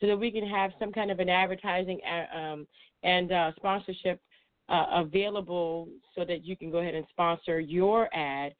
[0.00, 2.66] so that we can have some kind of an advertising uh, um,
[3.02, 4.18] and uh, sponsorship
[4.70, 8.54] uh, available so that you can go ahead and sponsor your ad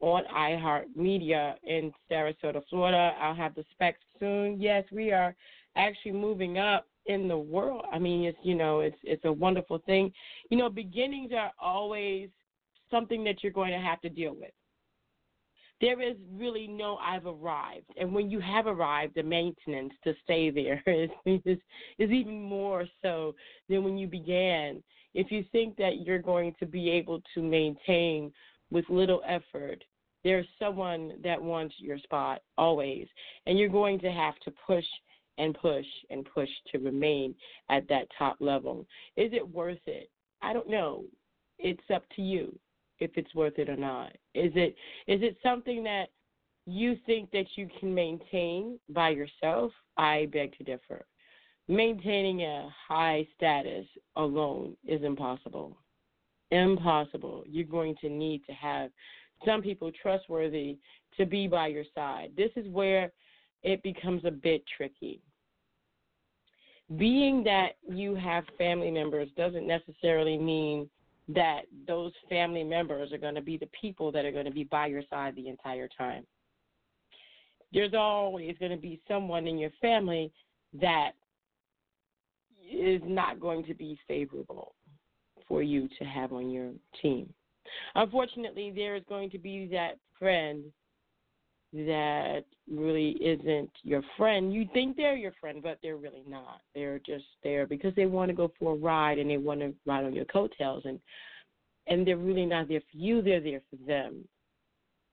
[0.00, 3.12] on iHeartMedia in Sarasota, Florida.
[3.20, 4.58] I'll have the specs soon.
[4.58, 5.36] Yes, we are
[5.76, 7.84] actually moving up in the world.
[7.92, 10.12] I mean, it's you know, it's it's a wonderful thing.
[10.50, 12.28] You know, beginnings are always
[12.90, 14.52] something that you're going to have to deal with.
[15.80, 20.50] There is really no I've arrived, and when you have arrived, the maintenance to stay
[20.50, 21.58] there is is,
[21.98, 23.34] is even more so
[23.68, 24.82] than when you began.
[25.14, 28.30] If you think that you're going to be able to maintain
[28.70, 29.82] with little effort,
[30.22, 33.06] there's someone that wants your spot always,
[33.46, 34.84] and you're going to have to push
[35.38, 37.34] and push and push to remain
[37.70, 38.86] at that top level.
[39.16, 40.10] Is it worth it?
[40.42, 41.04] I don't know.
[41.58, 42.56] It's up to you
[43.00, 44.12] if it's worth it or not.
[44.34, 44.74] Is it
[45.06, 46.08] is it something that
[46.66, 49.72] you think that you can maintain by yourself?
[49.96, 51.06] I beg to differ.
[51.68, 55.76] Maintaining a high status alone is impossible.
[56.50, 57.44] Impossible.
[57.46, 58.90] You're going to need to have
[59.44, 60.78] some people trustworthy
[61.16, 62.30] to be by your side.
[62.36, 63.12] This is where
[63.62, 65.20] it becomes a bit tricky.
[66.96, 70.88] Being that you have family members doesn't necessarily mean
[71.28, 74.64] that those family members are going to be the people that are going to be
[74.64, 76.24] by your side the entire time.
[77.72, 80.32] There's always going to be someone in your family
[80.80, 81.12] that
[82.70, 84.74] is not going to be favorable
[85.46, 86.70] for you to have on your
[87.02, 87.32] team.
[87.94, 90.64] Unfortunately, there is going to be that friend
[91.72, 94.52] that really isn't your friend.
[94.52, 96.60] You think they're your friend, but they're really not.
[96.74, 99.74] They're just there because they want to go for a ride and they want to
[99.84, 100.98] ride on your coattails and
[101.86, 104.24] and they're really not there for you, they're there for them.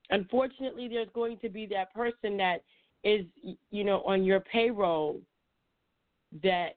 [0.09, 2.63] Unfortunately, there's going to be that person that
[3.03, 3.25] is
[3.71, 5.19] you know on your payroll
[6.43, 6.75] that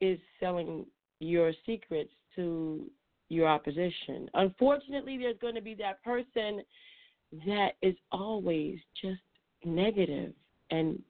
[0.00, 0.86] is selling
[1.20, 2.88] your secrets to
[3.28, 4.28] your opposition.
[4.34, 6.62] Unfortunately, there's going to be that person
[7.46, 9.20] that is always just
[9.64, 10.32] negative,
[10.70, 11.02] and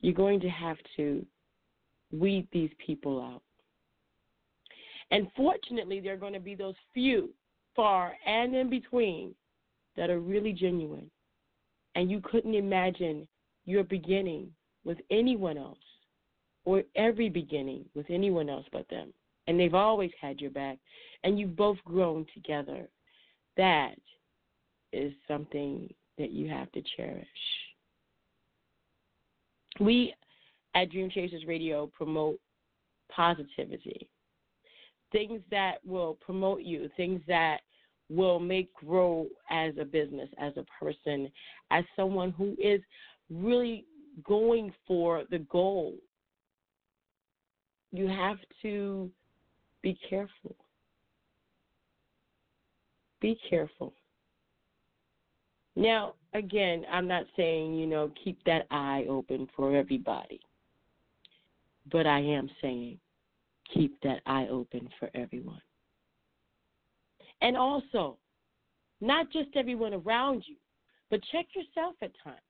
[0.00, 1.24] you're going to have to
[2.12, 3.42] weed these people out.
[5.10, 7.30] And fortunately, there are going to be those few,
[7.74, 9.34] far and in between,
[9.96, 11.10] that are really genuine.
[11.94, 13.26] And you couldn't imagine
[13.64, 14.50] your beginning
[14.84, 15.78] with anyone else
[16.64, 19.12] or every beginning with anyone else but them.
[19.46, 20.78] And they've always had your back,
[21.24, 22.88] and you've both grown together.
[23.56, 23.94] That
[24.92, 27.26] is something that you have to cherish.
[29.80, 30.14] We
[30.74, 32.38] at Dream Chasers Radio promote
[33.10, 34.08] positivity,
[35.12, 37.60] things that will promote you, things that
[38.10, 41.30] will make grow as a business, as a person,
[41.70, 42.80] as someone who is
[43.30, 43.84] really
[44.24, 45.94] going for the goal.
[47.92, 49.10] You have to
[49.82, 50.56] be careful.
[53.20, 53.92] Be careful.
[55.78, 60.40] Now, again, I'm not saying, you know, keep that eye open for everybody.
[61.92, 62.98] But I am saying
[63.72, 65.62] keep that eye open for everyone.
[67.42, 68.18] And also,
[69.00, 70.56] not just everyone around you,
[71.10, 72.40] but check yourself at times.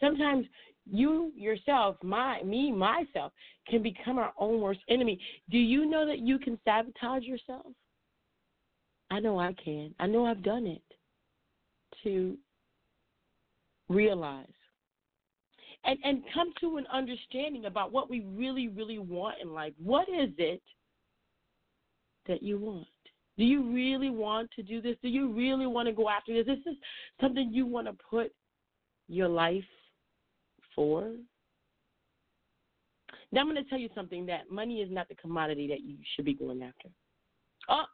[0.00, 0.46] Sometimes
[0.90, 3.32] you yourself, my me, myself,
[3.68, 5.20] can become our own worst enemy.
[5.50, 7.66] Do you know that you can sabotage yourself?
[9.10, 9.94] I know I can.
[10.00, 10.82] I know I've done it
[12.02, 12.38] to
[13.92, 14.46] realize
[15.84, 19.72] and and come to an understanding about what we really really want in life.
[19.82, 20.62] What is it
[22.26, 22.86] that you want?
[23.38, 24.96] Do you really want to do this?
[25.02, 26.58] Do you really want to go after this?
[26.58, 26.74] Is this
[27.20, 28.32] something you want to put
[29.08, 29.64] your life
[30.74, 31.12] for?
[33.32, 35.96] Now i'm going to tell you something that money is not the commodity that you
[36.14, 36.88] should be going after.
[37.68, 37.84] Oh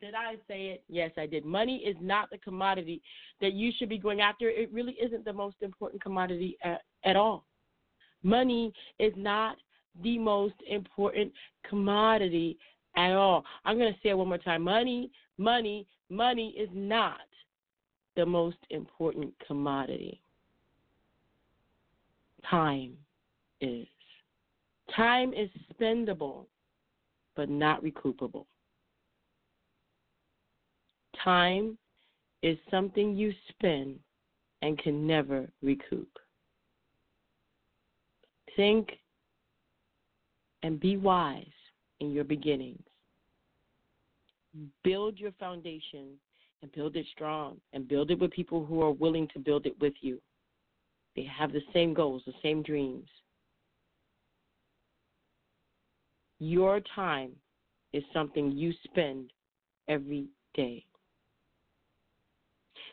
[0.00, 0.84] did I say it?
[0.88, 1.44] Yes, I did.
[1.44, 3.02] Money is not the commodity
[3.40, 4.48] that you should be going after.
[4.48, 7.44] It really isn't the most important commodity at, at all.
[8.22, 9.56] Money is not
[10.02, 11.32] the most important
[11.68, 12.58] commodity
[12.96, 13.44] at all.
[13.64, 14.62] I'm going to say it one more time.
[14.62, 17.20] Money, money, money is not
[18.16, 20.20] the most important commodity.
[22.50, 22.94] Time
[23.60, 23.86] is.
[24.94, 26.46] Time is spendable,
[27.34, 28.46] but not recoupable.
[31.22, 31.76] Time
[32.42, 33.98] is something you spend
[34.62, 36.08] and can never recoup.
[38.54, 38.90] Think
[40.62, 41.44] and be wise
[42.00, 42.82] in your beginnings.
[44.82, 46.14] Build your foundation
[46.62, 49.78] and build it strong and build it with people who are willing to build it
[49.80, 50.20] with you.
[51.14, 53.08] They have the same goals, the same dreams.
[56.38, 57.32] Your time
[57.92, 59.32] is something you spend
[59.88, 60.85] every day.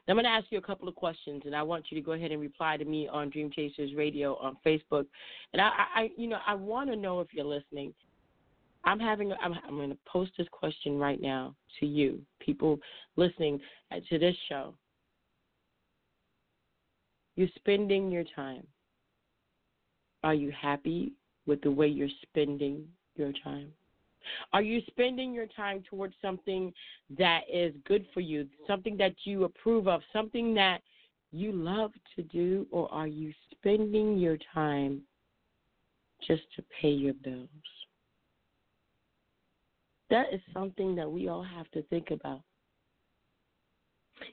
[0.08, 2.06] Now, I'm going to ask you a couple of questions, and I want you to
[2.06, 5.06] go ahead and reply to me on Dream Chasers Radio on Facebook.
[5.54, 7.94] And I, I you know, I want to know if you're listening.
[8.84, 12.80] I'm having, I'm, I'm going to post this question right now to you, people
[13.16, 14.76] listening uh, to this show.
[17.38, 18.68] You're spending your time.
[20.24, 21.14] Are you happy
[21.46, 22.86] with the way you're spending
[23.16, 23.72] your time?
[24.52, 26.74] Are you spending your time towards something
[27.18, 30.82] that is good for you, something that you approve of, something that
[31.32, 35.02] you love to do, or are you spending your time
[36.28, 37.50] just to pay your bills?
[40.10, 42.42] That is something that we all have to think about.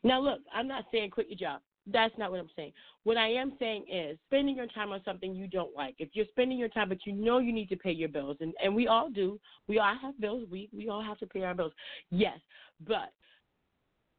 [0.05, 1.62] Now, look, I'm not saying quit your job.
[1.87, 2.72] That's not what I'm saying.
[3.05, 5.95] What I am saying is spending your time on something you don't like.
[5.99, 8.53] If you're spending your time, but you know you need to pay your bills, and,
[8.62, 9.41] and we all do.
[9.66, 10.47] We all have bills.
[10.51, 11.72] We we all have to pay our bills.
[12.11, 12.39] Yes,
[12.87, 13.12] but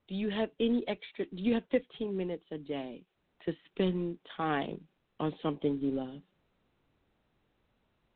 [0.09, 1.26] Do you have any extra?
[1.26, 3.03] Do you have 15 minutes a day
[3.45, 4.82] to spend time
[5.20, 6.22] on something you love?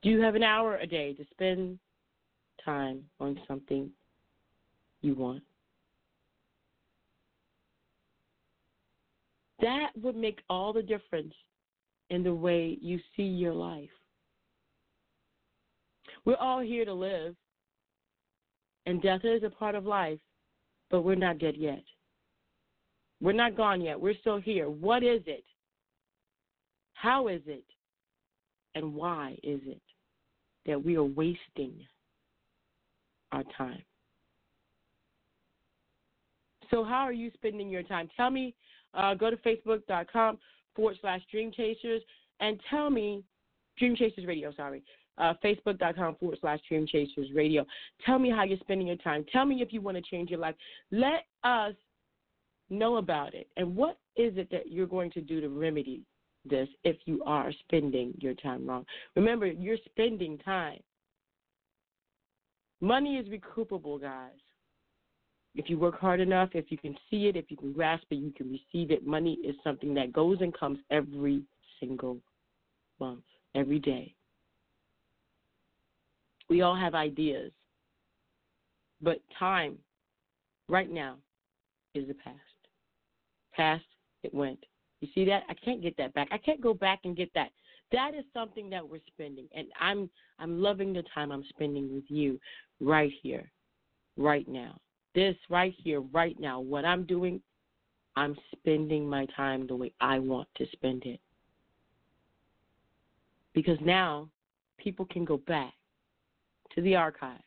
[0.01, 1.79] Do you have an hour a day to spend
[2.63, 3.89] time on something
[5.01, 5.43] you want?
[9.65, 11.33] That would make all the difference
[12.11, 13.89] in the way you see your life.
[16.23, 17.35] We're all here to live,
[18.85, 20.19] and death is a part of life,
[20.91, 21.81] but we're not dead yet.
[23.19, 23.99] We're not gone yet.
[23.99, 24.69] We're still here.
[24.69, 25.43] What is it?
[26.93, 27.65] How is it?
[28.75, 29.81] And why is it
[30.67, 31.73] that we are wasting
[33.31, 33.81] our time?
[36.69, 38.09] So, how are you spending your time?
[38.15, 38.53] Tell me.
[38.95, 40.37] Uh, go to facebook.com
[40.75, 42.01] forward slash dream chasers
[42.39, 43.23] and tell me,
[43.77, 44.83] Dream Chasers Radio, sorry,
[45.17, 47.65] uh, facebook.com forward slash Dream Chasers Radio.
[48.05, 49.25] Tell me how you're spending your time.
[49.31, 50.55] Tell me if you want to change your life.
[50.91, 51.73] Let us
[52.69, 53.47] know about it.
[53.57, 56.01] And what is it that you're going to do to remedy
[56.49, 58.85] this if you are spending your time wrong?
[59.15, 60.79] Remember, you're spending time.
[62.81, 64.31] Money is recoupable, guys.
[65.55, 68.15] If you work hard enough, if you can see it, if you can grasp it,
[68.15, 69.07] you can receive it.
[69.07, 71.43] Money is something that goes and comes every
[71.79, 72.17] single
[72.99, 73.23] month,
[73.55, 74.13] every day.
[76.49, 77.51] We all have ideas,
[79.01, 79.77] but time,
[80.67, 81.17] right now,
[81.95, 82.35] is the past.
[83.53, 83.85] Past,
[84.23, 84.63] it went.
[84.99, 85.43] You see that?
[85.49, 86.27] I can't get that back.
[86.31, 87.49] I can't go back and get that.
[87.91, 92.03] That is something that we're spending, and I'm I'm loving the time I'm spending with
[92.09, 92.39] you
[92.81, 93.49] right here,
[94.17, 94.77] right now.
[95.15, 96.59] This right here, right now.
[96.59, 97.41] What I'm doing,
[98.17, 101.21] I'm spending my time the way I want to spend it.
[103.53, 104.29] Because now
[104.77, 105.73] people can go back
[106.75, 107.41] to the archives.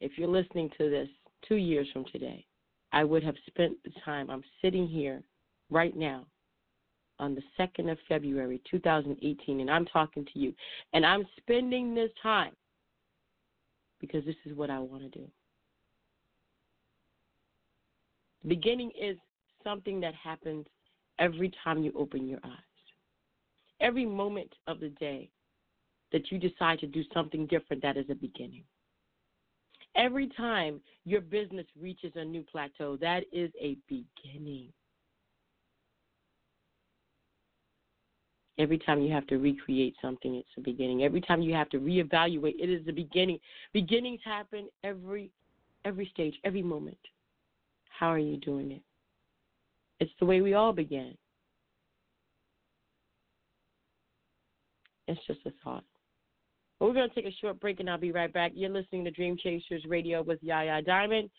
[0.00, 1.08] If you're listening to this
[1.48, 2.44] two years from today,
[2.92, 4.28] I would have spent the time.
[4.30, 5.22] I'm sitting here
[5.70, 6.26] right now
[7.18, 10.52] on the 2nd of February 2018, and I'm talking to you.
[10.92, 12.52] And I'm spending this time
[14.00, 15.26] because this is what I want to do.
[18.35, 19.16] The beginning is
[19.64, 20.66] something that happens
[21.18, 22.52] every time you open your eyes.
[23.80, 25.30] Every moment of the day
[26.12, 28.64] that you decide to do something different, that is a beginning.
[29.96, 34.72] Every time your business reaches a new plateau, that is a beginning.
[38.58, 41.02] Every time you have to recreate something, it's a beginning.
[41.02, 43.38] Every time you have to reevaluate, it is the beginning.
[43.74, 45.30] Beginnings happen every
[45.84, 46.98] every stage, every moment.
[47.98, 48.82] How are you doing it?
[50.00, 51.16] It's the way we all began.
[55.08, 55.84] It's just a thought.
[56.80, 58.52] We're going to take a short break and I'll be right back.
[58.54, 61.30] You're listening to Dream Chasers Radio with Yaya Diamond.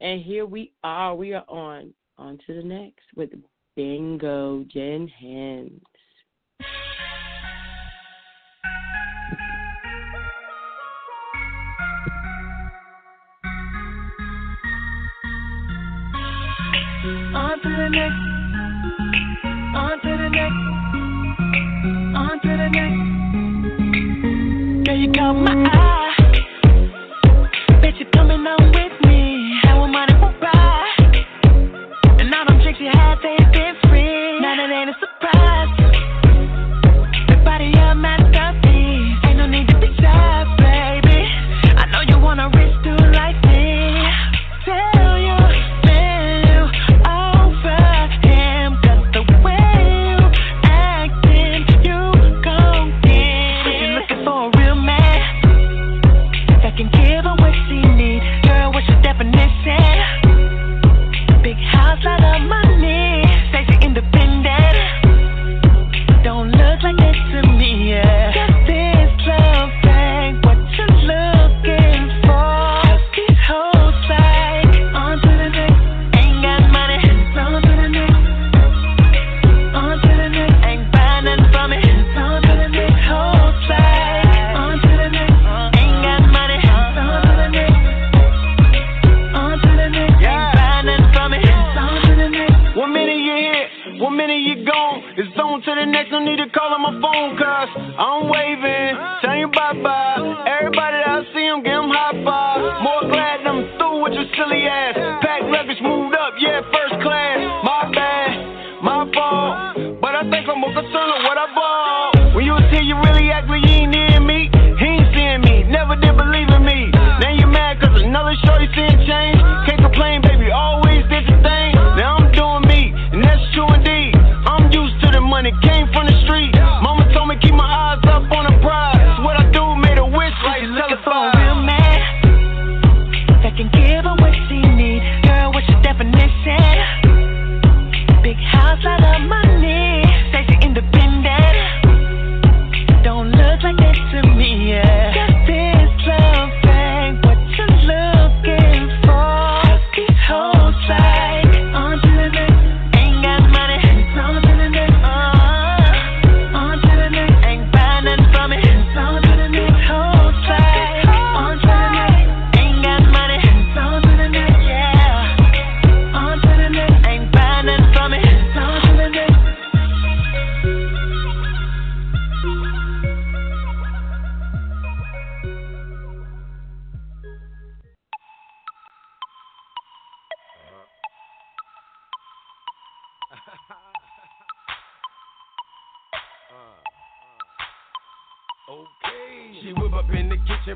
[0.00, 1.14] And here we are.
[1.14, 1.92] We are on.
[2.18, 3.30] On to the next with
[3.74, 5.82] Bingo Jen Hands.
[17.86, 18.16] The next.
[19.76, 20.54] On to the next.
[22.16, 23.00] On to the next.
[24.86, 25.95] Girl, you caught my eye.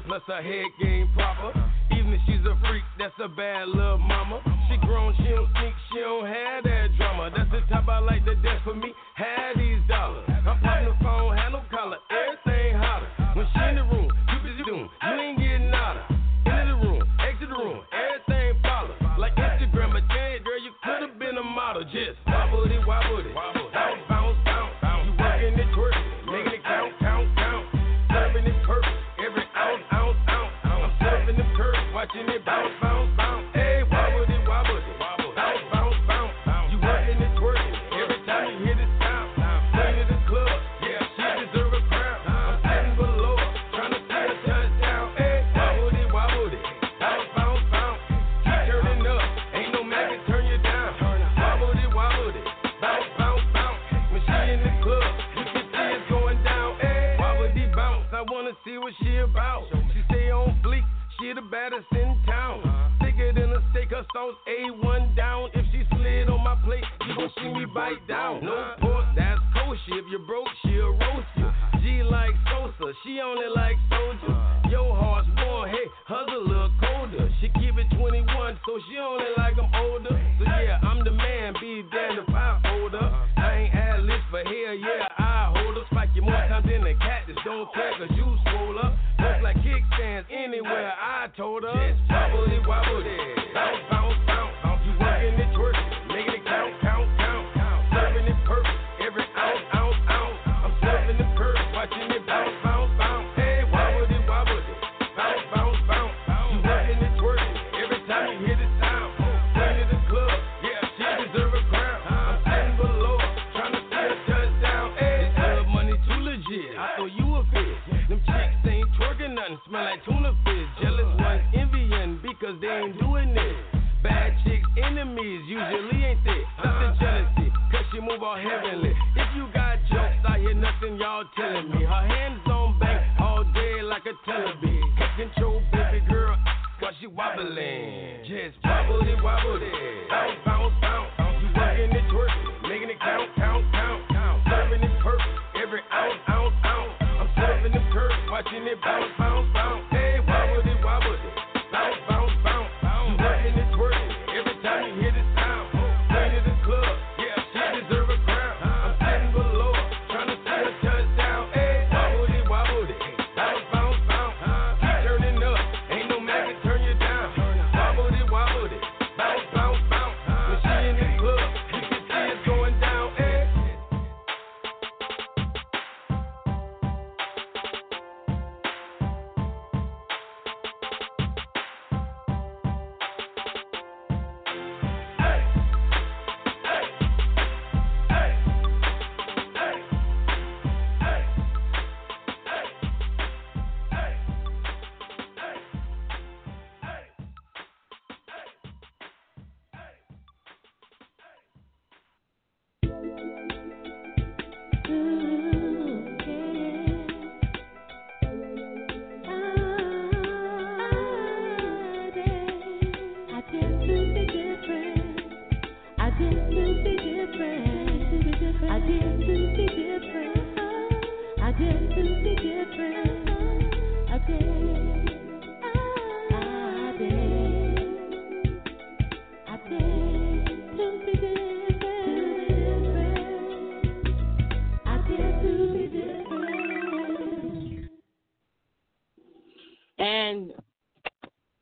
[0.07, 1.53] plus her head game proper.
[1.93, 4.41] Even if she's a freak, that's a bad little mama.
[4.69, 7.31] She grown, she don't sneak, she don't have that drama.
[7.37, 8.93] That's the type I like the death for me.
[9.15, 10.25] Have these dollars.
[10.29, 11.60] I'm popping the phone, handle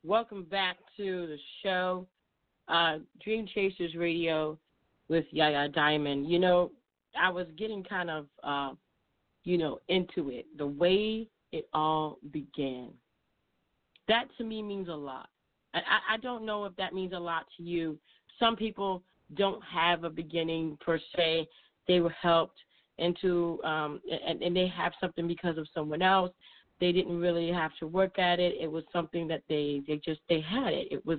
[0.09, 2.07] welcome back to the show,
[2.69, 4.59] uh, Dream Chasers Radio
[5.11, 6.31] with Yaya Diamond.
[6.31, 6.71] You know,
[7.21, 8.71] I was getting kind of, uh,
[9.45, 10.47] you know, into it.
[10.57, 12.89] The way it all began.
[14.09, 15.29] That to me means a lot.
[15.75, 15.81] I,
[16.15, 17.99] I don't know if that means a lot to you.
[18.41, 19.03] Some people
[19.35, 21.47] don't have a beginning per se.
[21.87, 22.59] They were helped
[22.97, 26.33] into, um, and, and they have something because of someone else.
[26.81, 28.55] They didn't really have to work at it.
[28.61, 30.89] It was something that they they just they had it.
[30.91, 31.18] It was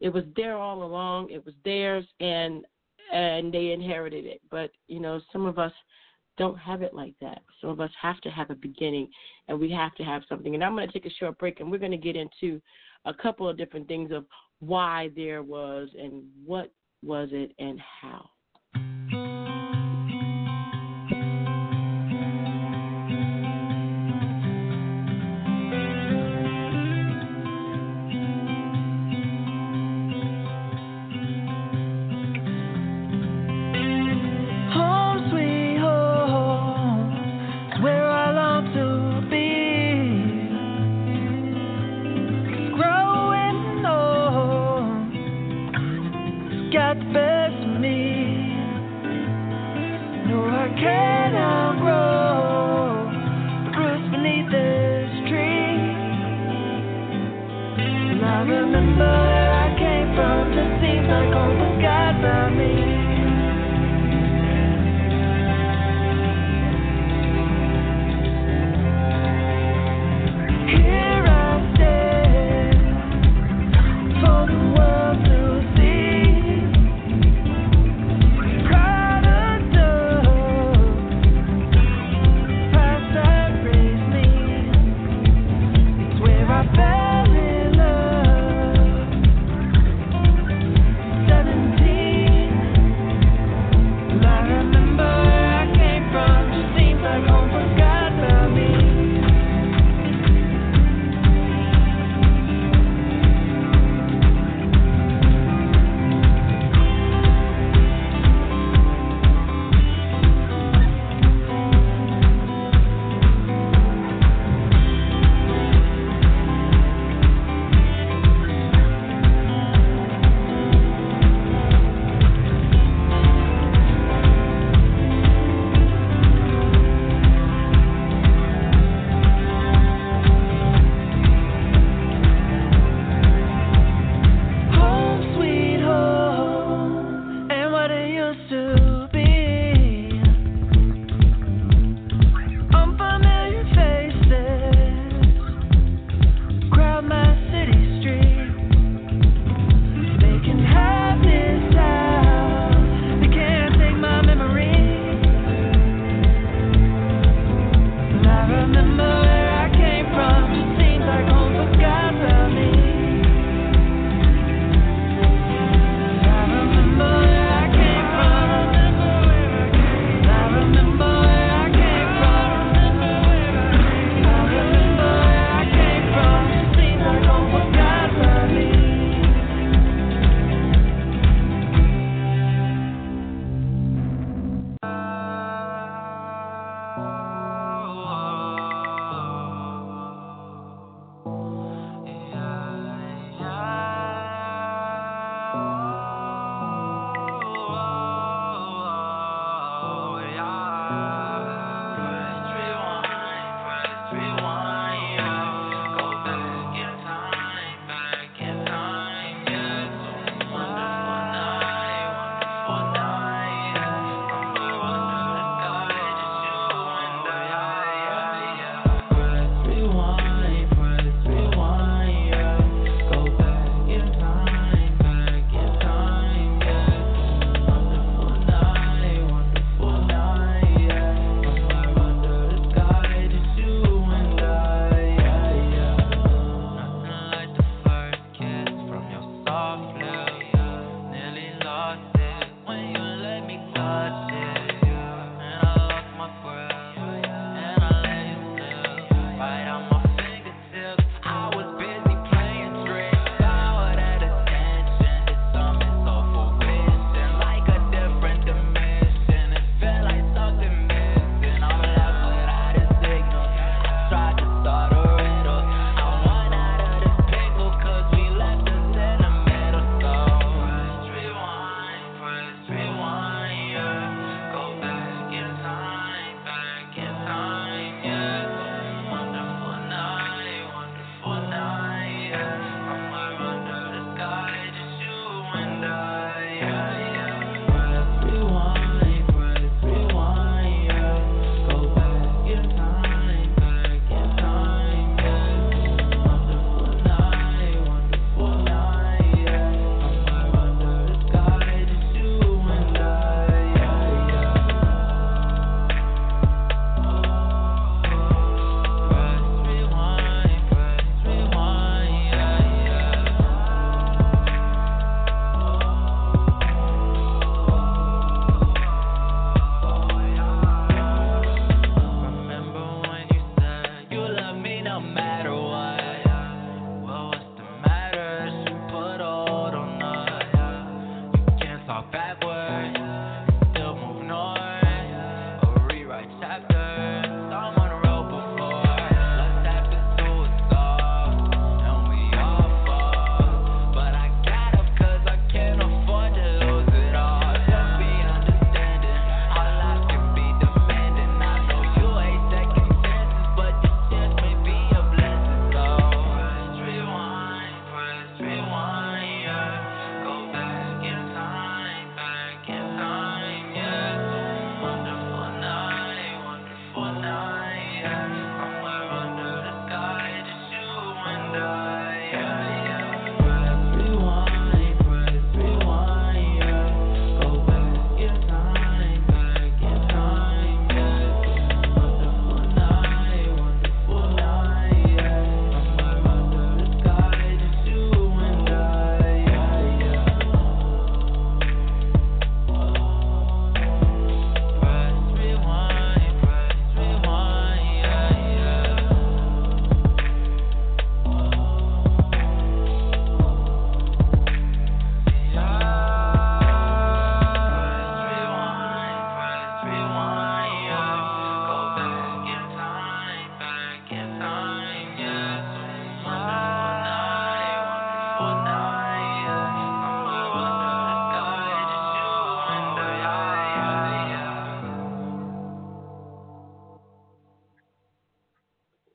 [0.00, 1.30] it was there all along.
[1.30, 2.64] It was theirs, and
[3.12, 4.40] and they inherited it.
[4.50, 5.72] But you know, some of us
[6.36, 7.42] don't have it like that.
[7.60, 9.08] Some of us have to have a beginning,
[9.48, 10.54] and we have to have something.
[10.54, 12.60] And I'm going to take a short break, and we're going to get into
[13.04, 14.24] a couple of different things of
[14.60, 18.30] why there was and what was it and how.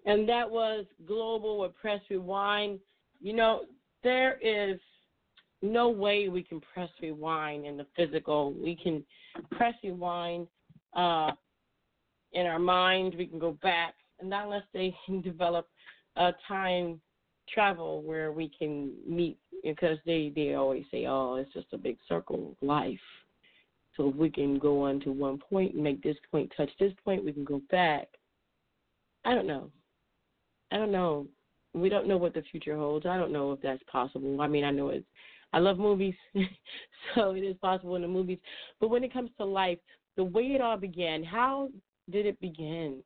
[0.10, 2.80] And that was Global with Press Rewind.
[3.22, 3.66] You know,
[4.03, 4.80] there is
[5.62, 8.53] no way we can press rewind in the physical.
[8.53, 9.03] We can
[9.51, 10.47] press rewind
[10.95, 11.34] uh,
[12.34, 13.14] in our mind.
[13.20, 15.68] We can go back, and not unless they develop
[16.16, 16.99] a time
[17.53, 21.97] travel where we can meet, because they they always say, "Oh, it's just a big
[22.07, 22.97] circle of life."
[23.95, 26.93] So if we can go on to one point and make this point touch this
[27.05, 28.07] point, we can go back.
[29.24, 29.70] I don't know.
[30.72, 31.28] I don't know.
[31.74, 33.06] We don't know what the future holds.
[33.06, 34.42] I don't know if that's possible.
[34.42, 35.06] I mean, I know it's
[35.52, 36.16] I love movies,
[37.16, 38.38] so it is possible in the movies.
[38.80, 39.80] But when it comes to life,
[40.16, 41.70] the way it all began, how
[42.10, 43.02] did it begin?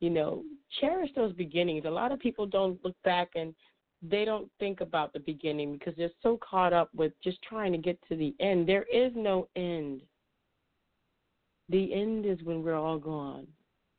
[0.00, 0.44] You know,
[0.80, 1.84] cherish those beginnings.
[1.84, 3.54] A lot of people don't look back and
[4.00, 7.78] they don't think about the beginning because they're so caught up with just trying to
[7.78, 8.68] get to the end.
[8.68, 10.02] There is no end.
[11.68, 13.46] The end is when we're all gone,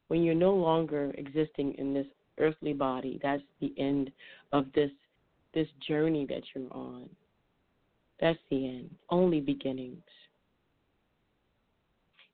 [0.09, 2.07] when you're no longer existing in this
[2.39, 3.19] earthly body.
[3.23, 4.11] That's the end
[4.51, 4.91] of this
[5.53, 7.09] this journey that you're on.
[8.19, 8.89] That's the end.
[9.09, 10.03] Only beginnings.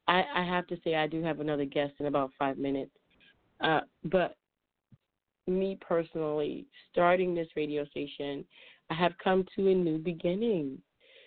[0.08, 2.92] I, I have to say I do have another guest in about five minutes.
[3.62, 4.36] Uh, but
[5.48, 8.44] me personally, starting this radio station,
[8.90, 10.78] I have come to a new beginning.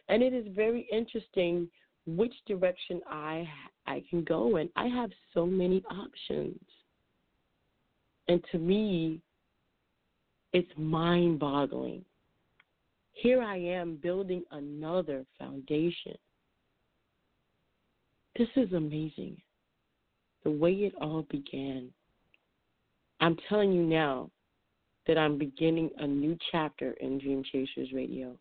[0.08, 1.68] And it is very interesting
[2.06, 3.48] which direction I
[3.88, 4.68] I can go in.
[4.76, 6.60] I have so many options.
[8.28, 9.20] And to me,
[10.52, 12.04] it's mind boggling.
[13.12, 16.16] Here I am building another foundation.
[18.36, 19.36] This is amazing.
[20.44, 21.88] The way it all began.
[23.20, 24.30] I'm telling you now
[25.06, 28.36] that I'm beginning a new chapter in Dream Chasers Radio.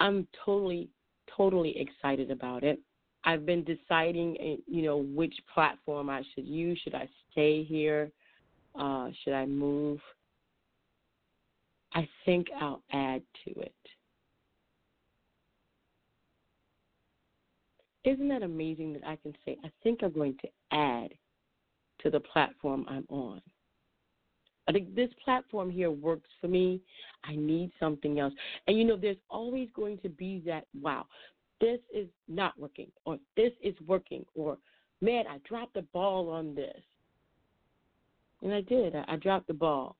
[0.00, 0.88] I'm totally,
[1.34, 2.78] totally excited about it.
[3.24, 6.78] I've been deciding, eh, you know, which platform I should use.
[6.84, 8.10] Should I stay here?
[8.74, 10.00] Uh, should I move?
[11.94, 13.74] I think I'll add to it.
[18.04, 21.10] Isn't that amazing that I can say, I think I'm going to add
[22.00, 23.40] to the platform I'm on?
[24.66, 26.80] I think this platform here works for me.
[27.22, 28.32] I need something else.
[28.66, 31.06] And you know, there's always going to be that, wow,
[31.64, 34.58] this is not working, or this is working, or
[35.00, 36.82] man, I dropped the ball on this.
[38.42, 38.94] And I did.
[38.94, 39.96] I, dropped the ball.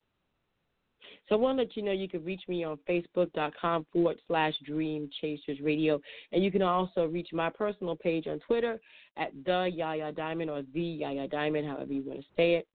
[1.26, 4.52] So I want to let you know you can reach me on facebook.com forward slash
[4.66, 5.98] Dream Chasers Radio.
[6.32, 8.78] And you can also reach my personal page on Twitter
[9.16, 12.68] at the Yaya Diamond or the Yaya Diamond, however you want to say it.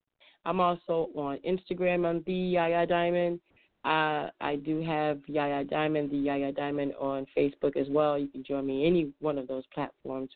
[0.46, 3.40] I'm also on Instagram on the Yaya Diamond.
[3.86, 8.20] Uh, I do have Yaya Diamond, the Yaya Diamond on Facebook as well.
[8.20, 10.30] You can join me any one of those platforms.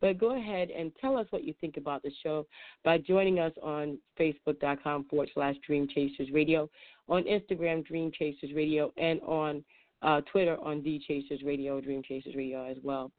[0.00, 2.46] But go ahead and tell us what you think about the show
[2.84, 6.68] by joining us on Facebook.com forward slash Dream Chasers Radio,
[7.08, 9.64] on Instagram, Dream Chasers Radio, and on
[10.02, 13.10] uh, Twitter on D Chasers Radio, Dream Chasers Radio as well.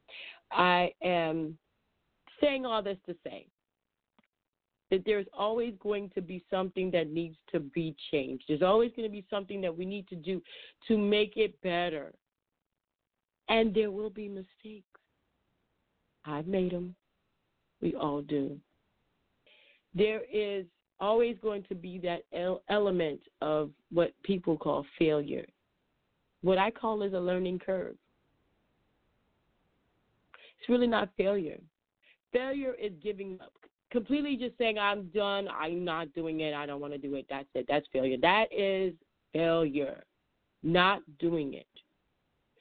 [0.51, 1.57] I am
[2.39, 3.45] saying all this to say
[4.91, 8.43] that there's always going to be something that needs to be changed.
[8.47, 10.41] There's always going to be something that we need to do
[10.89, 12.13] to make it better.
[13.49, 14.85] And there will be mistakes.
[16.25, 16.93] I've made them.
[17.81, 18.59] We all do.
[19.95, 20.65] There is
[20.99, 22.23] always going to be that
[22.69, 25.45] element of what people call failure.
[26.41, 27.95] What I call is a learning curve.
[30.59, 31.59] It's really not failure.
[32.31, 33.53] Failure is giving up.
[33.91, 37.25] Completely just saying, I'm done, I'm not doing it, I don't want to do it,
[37.29, 37.65] that's it.
[37.67, 38.17] That's failure.
[38.21, 38.93] That is
[39.33, 40.03] failure.
[40.63, 41.65] Not doing it.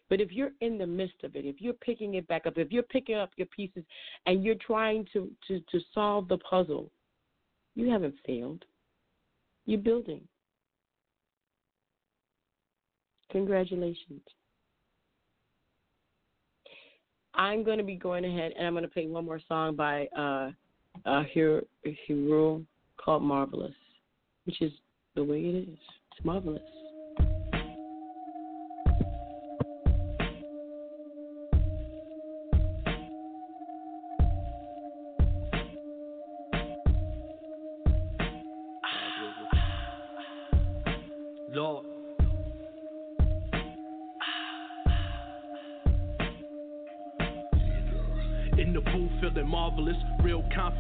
[0.09, 2.73] But if you're in the midst of it, if you're picking it back up, if
[2.73, 3.85] you're picking up your pieces
[4.27, 6.91] and you're trying to, to, to solve the puzzle,
[7.77, 8.65] you haven't failed.
[9.67, 10.23] You're building.
[13.31, 14.23] Congratulations.
[17.35, 20.07] I'm going to be going ahead and I'm going to play one more song by
[20.19, 20.51] uh,
[21.05, 22.63] uh, Hero
[23.03, 23.75] called Marvelous,
[24.45, 24.73] which is
[25.15, 25.79] the way it is.
[26.13, 26.63] It's marvelous,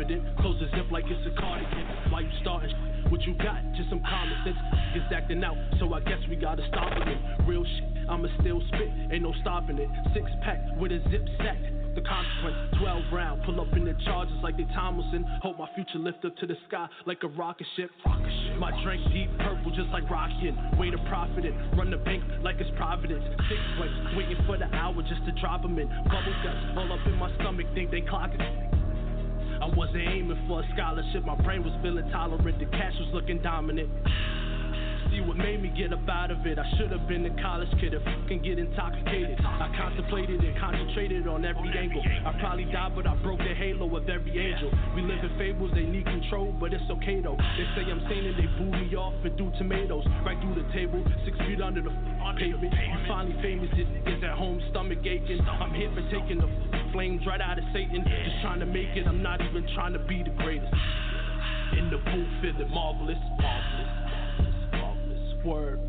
[0.00, 0.36] confident.
[0.38, 1.86] Close the zip like it's a cardigan.
[2.10, 2.74] Why you starting?
[3.08, 3.60] What you got?
[3.76, 4.56] Just some common sense.
[4.94, 7.18] It's acting out, so I guess we gotta stop it.
[7.46, 9.88] Real shit, I'ma still spit, ain't no stopping it.
[10.14, 11.58] Six pack with a zip sack.
[11.90, 12.54] The consequence.
[12.78, 15.26] 12 round, pull up in the Chargers like they Tomlinson.
[15.42, 17.90] Hope my future lift up to the sky like a rocket ship.
[18.06, 18.56] Rocket shit.
[18.58, 20.78] My drink deep purple just like Rockin'.
[20.78, 23.24] Way to profit it, run the bank like it's Providence.
[23.50, 25.88] Six flex, waiting for the hour just to drop them in.
[25.88, 28.79] Bubble guts all up in my stomach, think they clockin'.
[29.60, 33.42] I wasn't aiming for a scholarship, my brain was feeling tolerant, the cash was looking
[33.42, 33.90] dominant
[35.10, 36.58] see what made me get up out of it.
[36.58, 39.38] I should have been a college kid if can get intoxicated.
[39.42, 42.02] I contemplated and concentrated on every angle.
[42.02, 44.70] I probably died, but I broke the halo of every angel.
[44.94, 47.36] We live in fables, they need control, but it's okay though.
[47.36, 50.66] They say I'm sane and they boo me off and do tomatoes right through the
[50.72, 51.90] table, six feet under the
[52.38, 52.72] pavement.
[52.72, 55.40] You finally famous, it is at home, stomach aching.
[55.42, 56.48] I'm here for taking the
[56.92, 58.04] flames right out of Satan.
[58.06, 60.72] Just trying to make it, I'm not even trying to be the greatest.
[61.76, 63.99] In the booth, feeling marvelous, marvelous
[65.44, 65.80] word.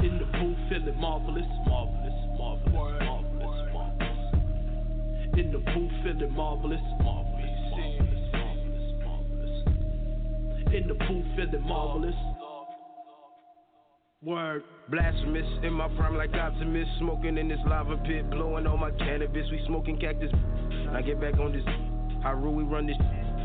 [0.00, 3.00] In the booth, feeling marvelous, marvelous, marvelous, word.
[3.00, 5.38] marvelous, marvelous.
[5.38, 10.74] In the booth, feeling marvelous, marvelous, marvelous, marvelous, marvelous.
[10.74, 12.14] In the booth, feeling marvelous.
[14.22, 14.64] Word.
[14.90, 16.90] Blasphemous in my prime like optimist.
[16.98, 19.46] Smoking in this lava pit, blowing all my cannabis.
[19.50, 20.30] We smoking cactus.
[20.92, 21.64] I get back on this.
[22.22, 22.96] How we run this.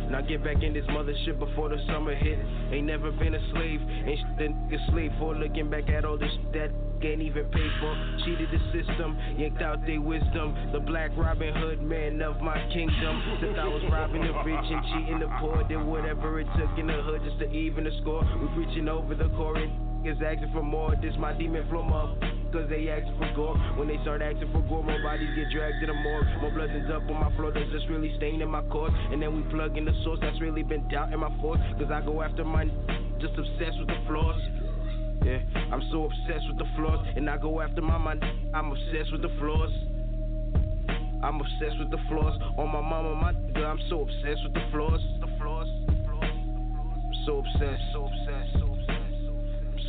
[0.10, 2.40] Now get back in this mothership before the summer hit.
[2.72, 6.34] Ain't never been a slave, ain't shit a slave for looking back at all this
[6.54, 7.94] that ain't even paid for.
[8.26, 10.56] Cheated the system, yanked out their wisdom.
[10.74, 13.38] The black Robin Hood man of my kingdom.
[13.40, 16.88] Since I was robbing the rich and cheating the poor, did whatever it took in
[16.88, 18.24] the hood just to even the score.
[18.42, 19.58] We reaching over the core
[20.06, 20.96] is asking for more.
[21.02, 22.18] This my demon up.
[22.52, 23.58] Cause they asking for gore.
[23.78, 26.26] When they start asking for gore, more bodies get dragged to the morgue.
[26.42, 28.90] More blood ends up on my floor that's just really staying in my core.
[28.90, 31.60] And then we plug in the source that's really been doubt in my force.
[31.78, 32.66] Cause I go after my
[33.22, 34.42] just obsessed with the flaws.
[35.22, 37.06] Yeah, I'm so obsessed with the flaws.
[37.16, 38.24] And I go after my mind.
[38.56, 39.70] I'm obsessed with the flaws.
[41.22, 42.34] I'm obsessed with the flaws.
[42.58, 45.02] On my mama, my nigga, I'm so obsessed with the flaws.
[45.20, 45.68] The flaws.
[46.00, 48.60] I'm so obsessed, so obsessed, so obsessed.
[48.60, 48.69] So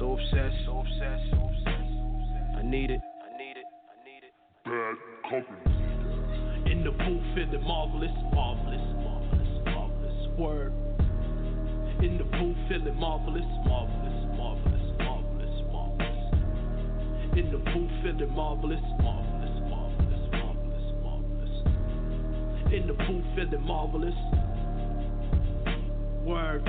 [0.07, 1.93] obsessed, so obsessed, so obsessed.
[2.57, 3.01] I need it.
[3.01, 3.69] I need it.
[3.89, 4.33] I need it.
[4.65, 4.97] Bad
[5.29, 6.73] company.
[6.73, 10.39] In the booth, feeling marvelous, marvelous, marvelous, marvelous.
[10.39, 10.73] Word.
[12.03, 16.21] In the booth, feeling marvelous, marvelous, marvelous, marvelous, marvelous.
[17.37, 21.55] In the booth, feeling marvelous, marvelous, marvelous, marvelous, marvelous.
[22.73, 24.17] In the booth, feeling marvelous.
[26.25, 26.65] Word.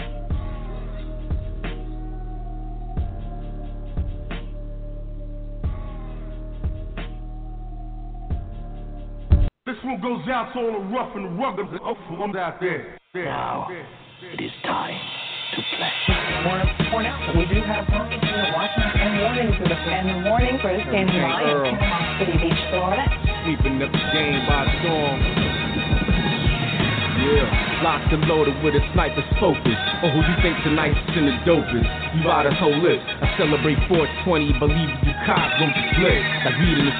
[9.82, 11.66] This one goes out to all the rough and rugged
[12.14, 13.00] ones out there.
[13.16, 13.82] there Now, there.
[14.30, 16.46] it is time to play.
[16.46, 19.74] want to point out that we do have puppies here watching and morning for the
[19.74, 23.10] and the morning for the standing by in Panama City Beach, Florida.
[23.42, 25.41] Sweeping up the game by storm.
[27.22, 29.78] Yeah, locked and loaded with a sniper's focus.
[30.01, 31.86] Oh, who you think tonight's in the dopest?
[32.17, 33.05] You ride us whole list.
[33.22, 36.22] I celebrate 420, believe you cock room to split.
[36.45, 36.95] Like weed in the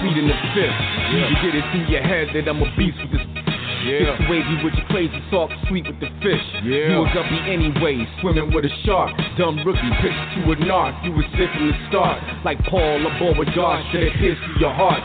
[0.00, 0.78] feet in the fifth.
[1.12, 3.24] You can get it through your head that I'm a beast with this.
[3.80, 4.12] Yeah.
[4.12, 6.44] It's wavy with your crazy talk, sweet with the fish.
[6.60, 7.00] Yeah.
[7.00, 9.08] You a guppy anyway, swimming with a shark.
[9.40, 11.00] Dumb rookie, pitch to a narc.
[11.04, 14.74] You was sick from the start, like Paul aboard with darts that pierce through your
[14.76, 15.00] heart.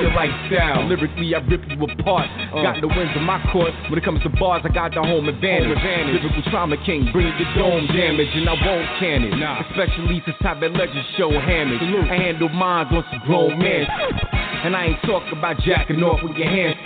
[0.00, 2.28] Your lifestyle, lyrically I rip you apart.
[2.52, 3.72] Got the wins in my court.
[3.88, 5.78] When it comes to bars, I got the home advantage.
[5.82, 9.34] Lyrical trauma king, bring your dome damage, and I won't can it.
[9.70, 11.82] Especially since I been legend show hamage.
[11.82, 13.86] I handle mines on some grown man.
[14.64, 16.76] And I ain't talking about jacking off with your hands.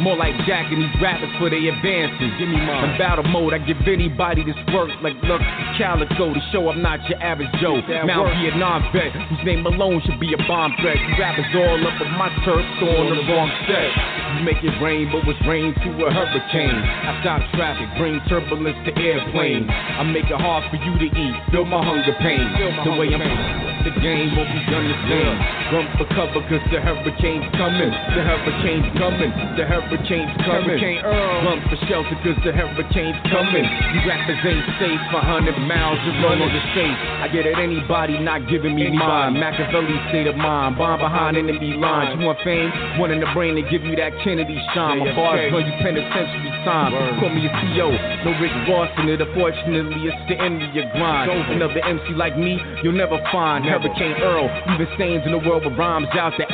[0.00, 2.30] More like Jack jacking these rappers for their advances.
[2.38, 2.94] Give me mine.
[2.94, 5.42] In battle mode, I give anybody this work like look
[5.78, 7.82] calico to show I'm not your average Joe.
[8.06, 10.96] Mount Vietnam vet, whose name alone should be a bomb threat.
[10.96, 13.90] You rappers all up on my turf, so on the wrong set.
[14.38, 16.78] You make it rain, but what's rain to a hurricane?
[16.78, 19.66] I stop traffic, bring turbulence to airplanes.
[19.68, 22.46] I make it hard for you to eat, feel my hunger pain.
[22.86, 25.36] The way I'm the game won't be done the same.
[25.72, 27.90] Run for cover, cause the hurricane's coming.
[27.90, 29.30] The hurricane's coming.
[29.58, 30.78] The hurricane's coming.
[30.78, 31.44] Hurricane Earl.
[31.46, 33.66] Run for shelter, cause the hurricane's coming.
[33.66, 36.98] You rappers ain't safe for 100 miles to run on the space.
[37.22, 39.38] I get at anybody not giving me mine.
[39.38, 40.78] Machiavelli state of mind.
[40.78, 42.18] Bomb behind enemy lines.
[42.18, 42.70] You want fame?
[43.00, 45.00] One in the brain to give you that Kennedy shine.
[45.02, 46.92] My bars run you penitentiary time.
[47.18, 47.90] Call me a CO.
[48.24, 49.20] No Rick Ross in it.
[49.20, 51.30] Unfortunately, it's the end of your grind.
[51.52, 53.64] Another MC like me, you'll never find.
[53.72, 56.50] Hurricane Earl, leaving stains in the world with rhymes out there.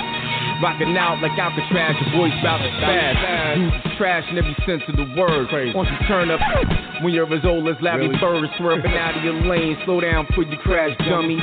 [0.63, 3.15] Rocking out like Alcatraz, your voice about to spaz.
[3.55, 5.47] Dudes is trash in every sense of the word.
[5.75, 6.41] Once you turn up,
[7.03, 8.19] when you're as old as Larry Really?
[8.19, 11.39] Bird, swerving out of your lane, slow down before you crash, dummy.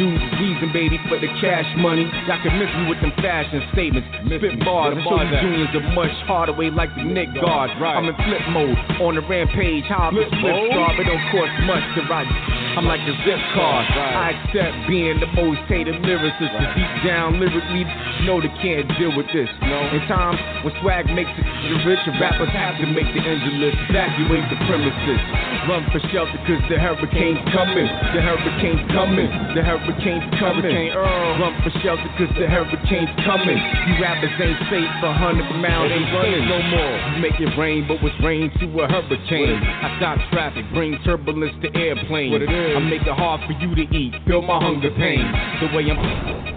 [0.00, 2.08] Dudes reason, baby, for the cash money.
[2.24, 4.08] Y'all can miss me with them fashion statements.
[4.24, 7.68] Spit bars, the show you juniors a much harder way like the Nick guard.
[7.76, 7.96] Right.
[8.00, 11.52] I'm in flip mode, on the rampage, how I'm Flip flip star, but don't cost
[11.68, 12.24] much to ride.
[12.78, 13.90] I'm like a zip card.
[13.90, 16.54] I accept being the most hated lyricist.
[16.62, 17.82] But deep down, lyrically,
[18.22, 19.50] know they can't deal with this.
[19.66, 19.82] No.
[19.90, 23.76] In times when swag makes it the rich, and rappers have to make the list.
[23.90, 25.20] Evacuate the premises.
[25.66, 27.88] Run for shelter, cause the hurricane's coming.
[28.14, 29.28] The hurricane's coming.
[29.58, 30.62] The hurricane's coming.
[30.62, 31.40] Hurricane Earl.
[31.42, 33.58] Run for shelter, cause the hurricane's coming.
[33.58, 35.90] You rappers ain't safe for 100 miles.
[35.90, 36.94] Ain't running no more.
[37.14, 39.58] You make it rain, but what's rain to a hurricane?
[39.58, 42.32] I stop traffic, bring turbulence to airplanes.
[42.32, 42.76] What it is.
[42.76, 45.24] I make it hard for you to eat, feel my hunger pain.
[45.60, 45.98] The way I'm,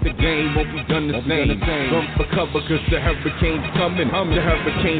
[0.03, 1.47] the game won't be done the same.
[1.47, 1.87] done the same.
[1.89, 4.07] Run for cover, cause the hurricane's coming.
[4.07, 4.21] The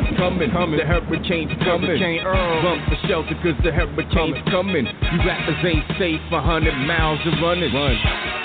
[0.10, 0.80] hurricane's coming.
[0.80, 1.88] The hurricane's coming.
[1.88, 2.60] Hurricane Earl.
[2.60, 4.86] Uh, Run for shelter, cause the hurricane's coming.
[4.86, 7.74] You rappers ain't safe for 100 miles of running.
[7.74, 8.41] Run.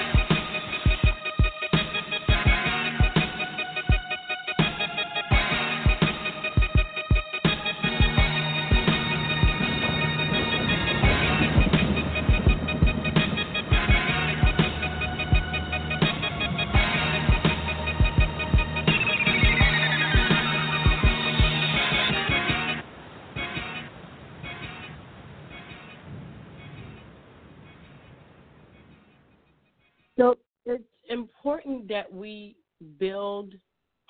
[31.96, 32.54] That we
[32.98, 33.54] build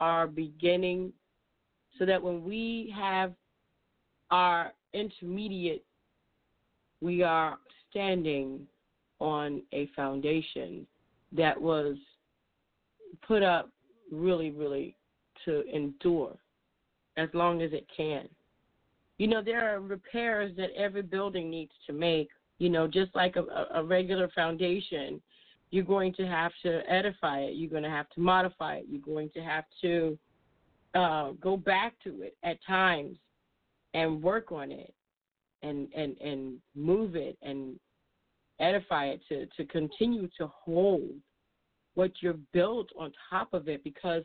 [0.01, 1.12] our beginning
[1.97, 3.32] so that when we have
[4.32, 5.84] our intermediate,
[7.01, 7.59] we are
[7.89, 8.66] standing
[9.20, 10.84] on a foundation
[11.30, 11.95] that was
[13.24, 13.70] put up
[14.11, 14.97] really, really
[15.45, 16.34] to endure
[17.16, 18.28] as long as it can.
[19.18, 23.37] You know, there are repairs that every building needs to make, you know, just like
[23.37, 25.22] a, a- regular foundation
[25.76, 27.54] you're going to have to edify it.
[27.54, 28.86] You're going to have to modify it.
[28.88, 30.18] You're going to have to
[30.94, 33.18] uh, go back to it at times
[33.92, 34.94] and work on it
[35.62, 37.78] and and and move it and
[38.58, 41.10] edify it to to continue to hold
[41.92, 44.22] what you're built on top of it because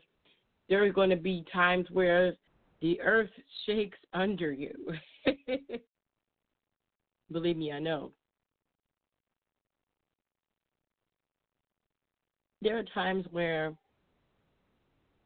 [0.70, 2.32] there are going to be times where
[2.80, 3.30] the earth
[3.66, 4.74] shakes under you.
[7.30, 8.12] Believe me, I know.
[12.62, 13.74] There are times where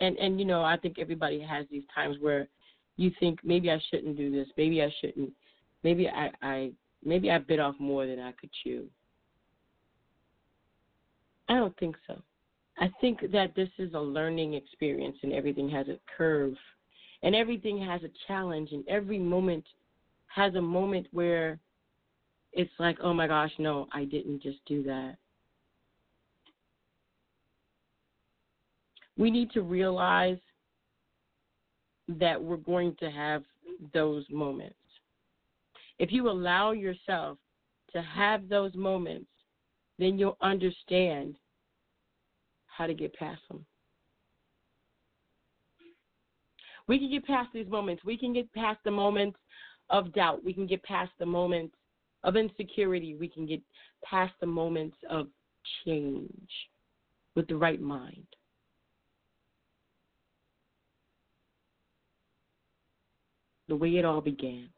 [0.00, 2.48] and and you know i think everybody has these times where
[2.96, 4.48] you think maybe i shouldn't do this.
[4.56, 5.30] Maybe i shouldn't.
[5.84, 6.70] Maybe i i
[7.04, 8.86] maybe i bit off more than i could chew.
[11.48, 12.20] I don't think so.
[12.78, 16.54] I think that this is a learning experience and everything has a curve
[17.22, 19.64] and everything has a challenge and every moment
[20.26, 21.58] has a moment where
[22.52, 25.16] it's like oh my gosh no i didn't just do that
[29.16, 30.38] we need to realize
[32.08, 33.42] that we're going to have
[33.92, 34.76] those moments.
[35.98, 37.38] If you allow yourself
[37.92, 39.28] to have those moments,
[39.98, 41.36] then you'll understand
[42.66, 43.64] how to get past them.
[46.86, 48.04] We can get past these moments.
[48.04, 49.38] We can get past the moments
[49.90, 50.44] of doubt.
[50.44, 51.74] We can get past the moments
[52.22, 53.14] of insecurity.
[53.14, 53.62] We can get
[54.04, 55.28] past the moments of
[55.84, 56.50] change
[57.34, 58.26] with the right mind.
[63.68, 64.68] The way it all began.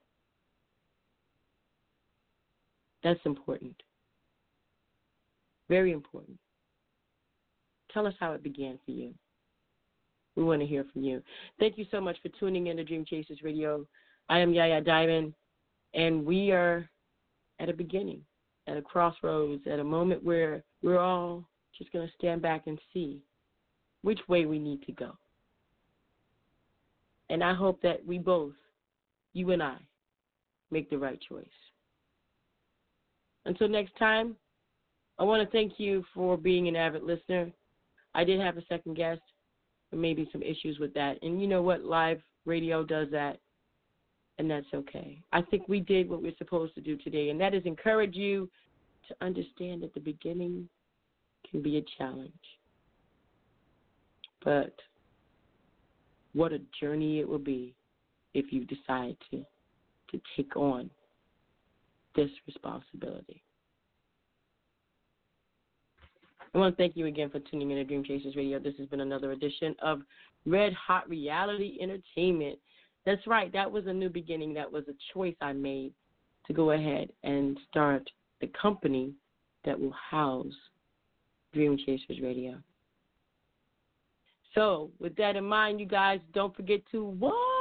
[3.02, 3.74] That's important.
[5.68, 6.38] Very important.
[7.92, 9.14] Tell us how it began for you.
[10.36, 11.22] We want to hear from you.
[11.58, 13.86] Thank you so much for tuning in to Dream Chasers Radio.
[14.28, 15.34] I am Yaya Diamond,
[15.94, 16.88] and we are
[17.58, 18.20] at a beginning,
[18.66, 21.44] at a crossroads, at a moment where we're all
[21.76, 23.22] just going to stand back and see
[24.02, 25.12] which way we need to go.
[27.30, 28.52] And I hope that we both
[29.38, 29.76] you and I
[30.70, 31.46] make the right choice.
[33.46, 34.36] Until next time,
[35.18, 37.50] I want to thank you for being an avid listener.
[38.14, 39.22] I did have a second guest,
[39.90, 41.18] but maybe some issues with that.
[41.22, 41.84] And you know what?
[41.84, 43.38] Live radio does that,
[44.38, 45.22] and that's okay.
[45.32, 48.50] I think we did what we're supposed to do today, and that is encourage you
[49.08, 50.68] to understand that the beginning
[51.48, 52.32] can be a challenge.
[54.44, 54.74] But
[56.32, 57.74] what a journey it will be
[58.38, 59.44] if you decide to
[60.10, 60.88] to take on
[62.16, 63.42] this responsibility.
[66.54, 68.58] I want to thank you again for tuning in to Dream Chasers Radio.
[68.58, 70.00] This has been another edition of
[70.46, 72.58] Red Hot Reality Entertainment.
[73.04, 74.54] That's right, that was a new beginning.
[74.54, 75.92] That was a choice I made
[76.46, 78.08] to go ahead and start
[78.40, 79.12] the company
[79.64, 80.46] that will house
[81.52, 82.54] Dream Chasers Radio.
[84.54, 87.57] So, with that in mind, you guys don't forget to what?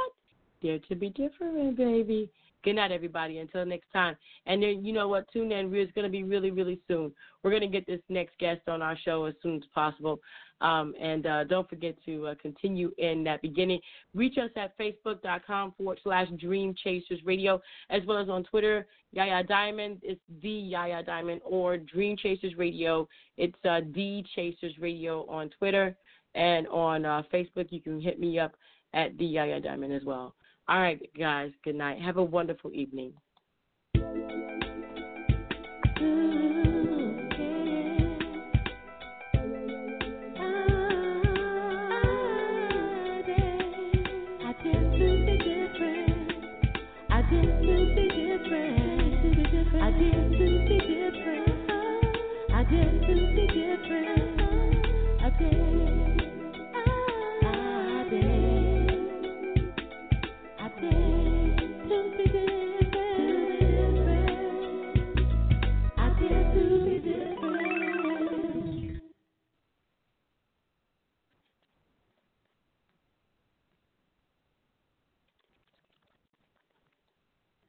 [0.62, 2.30] Dare to be different, baby.
[2.64, 3.38] Good night, everybody.
[3.38, 4.16] Until next time.
[4.46, 5.30] And then, you know what?
[5.32, 5.72] Tune in.
[5.74, 7.12] It's going to be really, really soon.
[7.42, 10.20] We're going to get this next guest on our show as soon as possible.
[10.60, 13.80] Um, and uh, don't forget to uh, continue in that beginning.
[14.12, 17.60] Reach us at facebook.com forward slash Dream Chasers Radio,
[17.90, 18.86] as well as on Twitter.
[19.12, 23.08] Yaya Diamond, it's the Yaya Diamond, or Dream Chasers Radio.
[23.36, 25.96] It's uh, the Chasers Radio on Twitter.
[26.34, 28.54] And on uh, Facebook, you can hit me up
[28.94, 30.34] at the Yaya Diamond as well.
[30.68, 32.00] All right, guys, good night.
[32.02, 33.14] Have a wonderful evening.